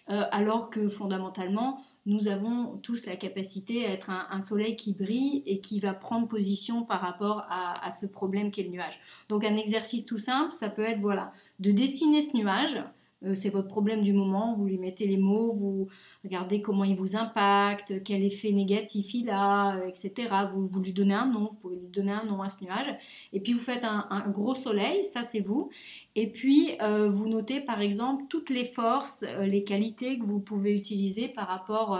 alors 0.07 0.71
que 0.71 0.89
fondamentalement, 0.89 1.83
nous 2.05 2.27
avons 2.27 2.77
tous 2.77 3.05
la 3.05 3.15
capacité 3.15 3.85
à 3.85 3.91
être 3.91 4.09
un, 4.09 4.41
soleil 4.41 4.75
qui 4.75 4.93
brille 4.93 5.43
et 5.45 5.59
qui 5.59 5.79
va 5.79 5.93
prendre 5.93 6.27
position 6.27 6.83
par 6.83 7.01
rapport 7.01 7.45
à, 7.49 7.91
ce 7.91 8.05
problème 8.05 8.51
qu'est 8.51 8.63
le 8.63 8.69
nuage. 8.69 8.99
Donc 9.29 9.43
un 9.43 9.55
exercice 9.55 10.05
tout 10.05 10.17
simple, 10.17 10.53
ça 10.53 10.69
peut 10.69 10.83
être 10.83 10.99
voilà, 10.99 11.31
de 11.59 11.71
dessiner 11.71 12.21
ce 12.21 12.35
nuage. 12.35 12.83
Euh, 13.23 13.35
c'est 13.35 13.49
votre 13.49 13.67
problème 13.67 14.01
du 14.01 14.13
moment, 14.13 14.55
vous 14.55 14.65
lui 14.65 14.77
mettez 14.77 15.05
les 15.05 15.17
mots, 15.17 15.51
vous 15.51 15.87
regardez 16.23 16.61
comment 16.61 16.83
il 16.83 16.95
vous 16.95 17.15
impacte, 17.15 18.03
quel 18.03 18.23
effet 18.23 18.51
négatif 18.51 19.13
il 19.13 19.29
a, 19.29 19.75
euh, 19.75 19.87
etc. 19.87 20.29
Vous, 20.53 20.81
lui 20.81 20.91
donnez 20.91 21.13
un 21.13 21.27
nom, 21.27 21.49
vous 21.51 21.57
pouvez 21.57 21.75
lui 21.75 21.87
donner 21.87 22.13
un 22.13 22.25
nom 22.25 22.41
à 22.41 22.49
ce 22.49 22.63
nuage. 22.63 22.87
Et 23.31 23.39
puis 23.39 23.53
vous 23.53 23.59
faites 23.59 23.83
un, 23.83 24.27
gros 24.29 24.55
soleil, 24.55 25.03
ça 25.03 25.23
c'est 25.23 25.41
vous. 25.41 25.69
Et 26.15 26.27
puis 26.27 26.71
euh, 26.81 27.09
vous 27.09 27.27
notez 27.27 27.61
par 27.61 27.81
exemple 27.81 28.23
toutes 28.27 28.49
les 28.49 28.65
forces, 28.65 29.23
les 29.41 29.63
qualités 29.63 30.17
que 30.17 30.25
vous 30.25 30.39
pouvez 30.39 30.75
utiliser 30.75 31.29
par 31.29 31.47
rapport 31.47 31.99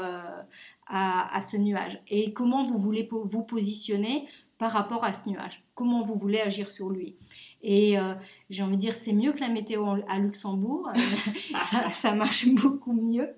à, 0.87 1.41
ce 1.41 1.55
nuage. 1.57 1.99
Et 2.09 2.33
comment 2.33 2.67
vous 2.67 2.77
voulez 2.77 3.07
vous 3.09 3.43
positionner 3.43 4.27
par 4.61 4.73
rapport 4.73 5.03
à 5.03 5.11
ce 5.11 5.27
nuage. 5.27 5.63
Comment 5.73 6.03
vous 6.03 6.13
voulez 6.13 6.39
agir 6.39 6.69
sur 6.69 6.91
lui. 6.91 7.15
Et 7.63 7.97
euh, 7.97 8.13
j'ai 8.51 8.61
envie 8.61 8.75
de 8.75 8.81
dire, 8.81 8.93
c'est 8.93 9.11
mieux 9.11 9.33
que 9.33 9.39
la 9.39 9.49
météo 9.49 9.83
à 10.07 10.19
Luxembourg. 10.19 10.87
ça, 11.91 12.13
marche 12.13 12.47
beaucoup 12.47 12.93
mieux 12.93 13.33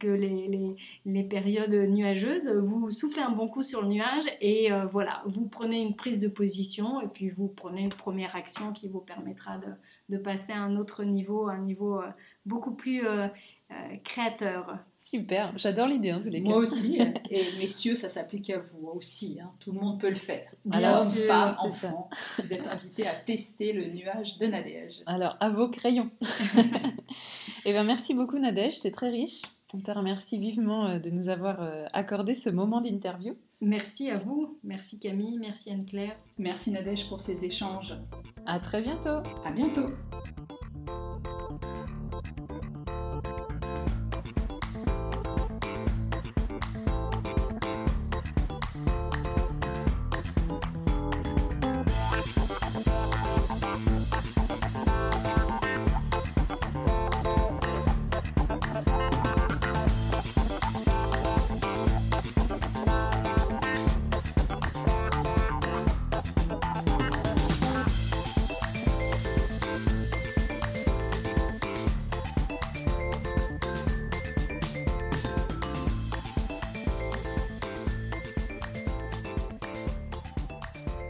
que 0.00 0.08
les, 0.08 0.76
les, 1.04 1.22
périodes 1.22 1.72
nuageuses. 1.72 2.48
Vous 2.48 2.90
soufflez 2.90 3.22
un 3.22 3.30
bon 3.30 3.46
coup 3.46 3.62
sur 3.62 3.82
le 3.82 3.86
nuage 3.86 4.24
et 4.40 4.72
euh, 4.72 4.86
voilà, 4.86 5.22
vous 5.26 5.46
prenez 5.46 5.80
une 5.80 5.94
prise 5.94 6.18
de 6.18 6.26
position 6.26 7.00
et 7.00 7.06
puis 7.06 7.30
vous 7.30 7.46
prenez 7.46 7.82
une 7.82 7.90
première 7.90 8.34
action 8.34 8.72
qui 8.72 8.88
vous 8.88 8.98
permettra 8.98 9.58
de, 9.58 9.68
de 10.08 10.18
passer 10.18 10.52
à 10.52 10.58
un 10.58 10.76
autre 10.76 11.04
niveau, 11.04 11.46
un 11.46 11.60
niveau 11.60 12.00
euh, 12.00 12.08
beaucoup 12.46 12.72
plus 12.72 13.06
euh, 13.06 13.26
euh, 13.70 13.74
créateur. 14.04 14.78
Super, 14.96 15.52
j'adore 15.58 15.88
l'idée 15.88 16.12
en 16.12 16.18
tous 16.20 16.28
les 16.30 16.42
cas. 16.42 16.48
Moi 16.48 16.58
aussi. 16.58 16.98
Et 17.30 17.44
messieurs, 17.58 17.94
ça 17.94 18.08
s'applique 18.08 18.48
à 18.50 18.58
vous 18.58 18.88
aussi. 18.94 19.38
hein. 19.42 19.50
Tout 19.60 19.72
le 19.72 19.80
monde 19.80 20.00
peut 20.00 20.08
le 20.08 20.14
faire. 20.14 20.46
Bien 20.64 20.98
Hommes, 21.00 21.12
sûr, 21.12 21.24
femmes, 21.26 21.56
c'est 21.64 21.70
ça. 21.72 21.88
enfants. 21.88 22.10
Vous 22.38 22.52
êtes 22.54 22.66
invités 22.66 23.06
à 23.06 23.14
tester 23.16 23.72
le 23.72 23.88
nuage 23.88 24.38
de 24.38 24.46
Nadège. 24.46 25.02
Alors, 25.06 25.36
à 25.40 25.50
vos 25.50 25.68
crayons. 25.68 26.10
Eh 27.68 27.72
bien, 27.72 27.82
merci 27.82 28.14
beaucoup 28.14 28.38
Nadège, 28.38 28.80
t'es 28.80 28.92
très 28.92 29.10
riche. 29.10 29.42
On 29.74 29.80
te 29.80 29.90
remercie 29.90 30.38
vivement 30.38 30.86
euh, 30.86 30.98
de 31.00 31.10
nous 31.10 31.28
avoir 31.28 31.60
euh, 31.60 31.84
accordé 31.92 32.32
ce 32.32 32.48
moment 32.48 32.80
d'interview. 32.80 33.34
Merci 33.60 34.08
à 34.08 34.14
vous, 34.20 34.56
merci 34.62 35.00
Camille, 35.00 35.36
merci 35.40 35.70
Anne-Claire. 35.70 36.16
Merci 36.38 36.70
Nadège 36.70 37.08
pour 37.08 37.18
ces 37.18 37.44
échanges. 37.44 37.96
À 38.46 38.60
très 38.60 38.82
bientôt 38.82 39.18
À 39.44 39.50
bientôt. 39.52 39.88